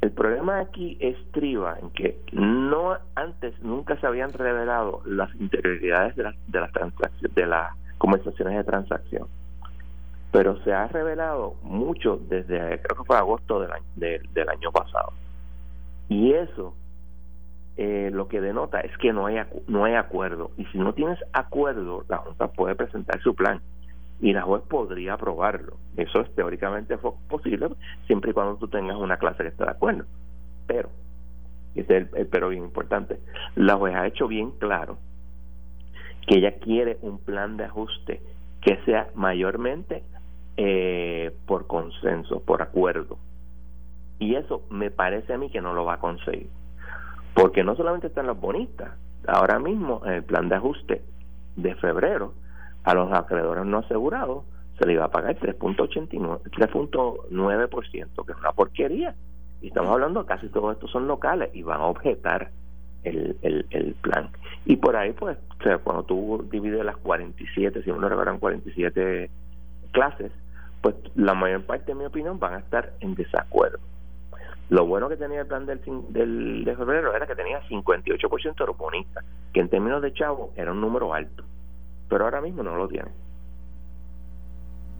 el 0.00 0.10
problema 0.12 0.60
aquí 0.60 0.96
estriba 1.00 1.78
en 1.80 1.90
que 1.90 2.20
no 2.32 2.96
antes 3.14 3.60
nunca 3.62 3.98
se 3.98 4.06
habían 4.06 4.32
revelado 4.32 5.02
las 5.06 5.34
interioridades 5.36 6.16
de 6.16 6.22
las 6.24 6.34
de 6.46 6.60
las 6.60 6.72
transacciones 6.72 7.34
de 7.34 7.46
las 7.46 7.72
conversaciones 7.98 8.56
de 8.56 8.64
transacción 8.64 9.28
pero 10.32 10.62
se 10.64 10.72
ha 10.72 10.86
revelado 10.88 11.54
mucho 11.62 12.18
desde 12.28 12.80
creo 12.80 12.98
que 12.98 13.04
fue 13.04 13.16
agosto 13.16 13.60
del 13.60 13.72
año, 13.72 13.84
del 13.94 14.48
año 14.48 14.72
pasado 14.72 15.12
y 16.08 16.32
eso 16.32 16.74
eh, 17.76 18.10
lo 18.12 18.28
que 18.28 18.40
denota 18.40 18.80
es 18.80 18.96
que 18.98 19.12
no 19.12 19.26
hay 19.26 19.38
no 19.68 19.84
hay 19.84 19.94
acuerdo 19.94 20.50
y 20.56 20.64
si 20.66 20.78
no 20.78 20.94
tienes 20.94 21.18
acuerdo 21.32 22.04
la 22.08 22.18
junta 22.18 22.48
puede 22.48 22.74
presentar 22.74 23.20
su 23.22 23.34
plan 23.34 23.60
y 24.20 24.32
la 24.32 24.42
juez 24.42 24.62
podría 24.62 25.14
aprobarlo. 25.14 25.76
Eso 25.96 26.20
es 26.20 26.34
teóricamente 26.34 26.96
posible 27.28 27.68
siempre 28.06 28.30
y 28.30 28.34
cuando 28.34 28.56
tú 28.56 28.68
tengas 28.68 28.96
una 28.96 29.18
clase 29.18 29.42
que 29.42 29.48
esté 29.50 29.64
de 29.64 29.70
acuerdo. 29.70 30.04
Pero, 30.66 30.88
ese 31.74 31.96
es 31.98 32.08
el, 32.14 32.26
pero 32.26 32.48
bien 32.48 32.64
importante, 32.64 33.18
la 33.54 33.76
juez 33.76 33.94
ha 33.94 34.06
hecho 34.06 34.26
bien 34.26 34.52
claro 34.52 34.98
que 36.26 36.38
ella 36.38 36.56
quiere 36.58 36.98
un 37.02 37.18
plan 37.18 37.56
de 37.56 37.64
ajuste 37.64 38.20
que 38.62 38.78
sea 38.84 39.08
mayormente 39.14 40.02
eh, 40.56 41.34
por 41.46 41.66
consenso, 41.66 42.40
por 42.40 42.62
acuerdo. 42.62 43.18
Y 44.18 44.34
eso 44.34 44.62
me 44.70 44.90
parece 44.90 45.34
a 45.34 45.38
mí 45.38 45.50
que 45.50 45.60
no 45.60 45.74
lo 45.74 45.84
va 45.84 45.94
a 45.94 46.00
conseguir. 46.00 46.48
Porque 47.34 47.64
no 47.64 47.76
solamente 47.76 48.06
están 48.06 48.26
los 48.26 48.40
bonistas, 48.40 48.92
ahora 49.26 49.58
mismo 49.58 50.02
en 50.06 50.12
el 50.12 50.24
plan 50.24 50.48
de 50.48 50.56
ajuste 50.56 51.02
de 51.56 51.74
febrero, 51.76 52.32
a 52.84 52.94
los 52.94 53.12
acreedores 53.12 53.66
no 53.66 53.78
asegurados 53.78 54.44
se 54.78 54.86
le 54.86 54.94
iba 54.94 55.04
a 55.04 55.10
pagar 55.10 55.36
3.89 55.38 56.40
3.9%, 56.50 58.26
que 58.26 58.32
es 58.32 58.38
una 58.38 58.52
porquería. 58.52 59.14
Y 59.62 59.68
estamos 59.68 59.90
hablando, 59.90 60.26
casi 60.26 60.48
todos 60.48 60.74
estos 60.74 60.90
son 60.90 61.06
locales 61.06 61.50
y 61.54 61.62
van 61.62 61.80
a 61.80 61.86
objetar 61.86 62.50
el, 63.04 63.36
el, 63.42 63.94
plan. 64.00 64.30
Y 64.64 64.76
por 64.76 64.96
ahí, 64.96 65.12
pues, 65.12 65.38
cuando 65.84 66.02
tú 66.02 66.46
divides 66.50 66.84
las 66.84 66.96
47, 66.98 67.82
si 67.82 67.90
uno 67.90 68.08
recuerdan 68.08 68.38
47 68.38 69.30
clases, 69.92 70.32
pues 70.94 71.16
la 71.16 71.34
mayor 71.34 71.64
parte, 71.64 71.92
en 71.92 71.98
mi 71.98 72.04
opinión, 72.04 72.38
van 72.38 72.54
a 72.54 72.58
estar 72.58 72.92
en 73.00 73.14
desacuerdo. 73.14 73.78
Lo 74.68 74.86
bueno 74.86 75.08
que 75.08 75.16
tenía 75.16 75.40
el 75.40 75.46
plan 75.46 75.66
del, 75.66 75.80
del 76.10 76.64
de 76.64 76.76
febrero 76.76 77.14
era 77.14 77.26
que 77.26 77.34
tenía 77.34 77.60
58% 77.68 78.56
de 78.56 78.72
bonistas, 78.72 79.24
que 79.52 79.60
en 79.60 79.68
términos 79.68 80.02
de 80.02 80.12
chavo 80.12 80.52
era 80.56 80.72
un 80.72 80.80
número 80.80 81.14
alto 81.14 81.44
pero 82.08 82.24
ahora 82.24 82.40
mismo 82.40 82.62
no 82.62 82.76
lo 82.76 82.88
tienen. 82.88 83.12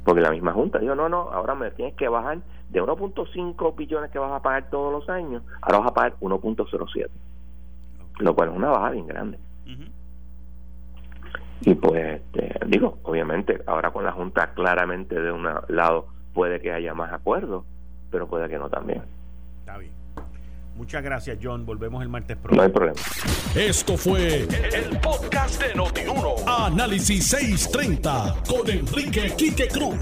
Porque 0.04 0.20
la 0.20 0.30
misma 0.30 0.52
Junta 0.52 0.78
dijo, 0.78 0.94
no, 0.94 1.08
no, 1.08 1.30
ahora 1.32 1.54
me 1.54 1.70
tienes 1.72 1.94
que 1.94 2.08
bajar 2.08 2.38
de 2.70 2.82
1.5 2.82 3.76
billones 3.76 4.10
que 4.10 4.18
vas 4.18 4.32
a 4.32 4.42
pagar 4.42 4.70
todos 4.70 4.92
los 4.92 5.08
años, 5.08 5.42
ahora 5.60 5.78
vas 5.78 5.88
a 5.88 5.94
pagar 5.94 6.16
1.07. 6.20 7.08
Lo 8.20 8.34
cual 8.34 8.50
es 8.50 8.56
una 8.56 8.70
baja 8.70 8.90
bien 8.90 9.06
grande. 9.06 9.38
Y 11.60 11.74
pues, 11.74 12.20
este, 12.20 12.54
digo, 12.66 12.98
obviamente, 13.02 13.60
ahora 13.66 13.90
con 13.90 14.04
la 14.04 14.12
Junta 14.12 14.52
claramente 14.54 15.20
de 15.20 15.32
un 15.32 15.48
lado 15.68 16.06
puede 16.34 16.60
que 16.60 16.72
haya 16.72 16.94
más 16.94 17.12
acuerdos, 17.12 17.64
pero 18.10 18.28
puede 18.28 18.48
que 18.48 18.58
no 18.58 18.68
también. 18.68 19.02
Está 19.60 19.78
bien. 19.78 19.92
Muchas 20.76 21.02
gracias, 21.02 21.38
John. 21.42 21.64
Volvemos 21.64 22.02
el 22.02 22.08
martes 22.10 22.36
próximo. 22.36 22.56
No 22.56 22.62
hay 22.62 22.72
problema. 22.72 23.00
Esto 23.54 23.96
fue 23.96 24.42
el, 24.42 25.00
podcast 25.00 25.62
de 25.62 25.74
Notiuno. 25.74 26.34
Análisis 26.46 27.26
630 27.28 28.42
con 28.46 28.68
Enrique 28.68 29.32
Quique 29.36 29.68
Cruz. 29.68 29.96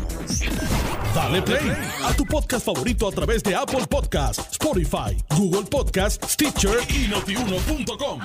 Dale 1.14 1.42
play 1.42 1.70
a 2.04 2.12
tu 2.16 2.24
podcast 2.24 2.66
favorito 2.66 3.06
a 3.06 3.12
través 3.12 3.44
de 3.44 3.54
Apple 3.54 3.86
Podcasts, 3.88 4.50
Spotify, 4.50 5.16
Google 5.38 5.68
Podcasts, 5.70 6.32
Stitcher 6.32 6.78
y 6.88 7.06
notiuno.com. 7.08 8.20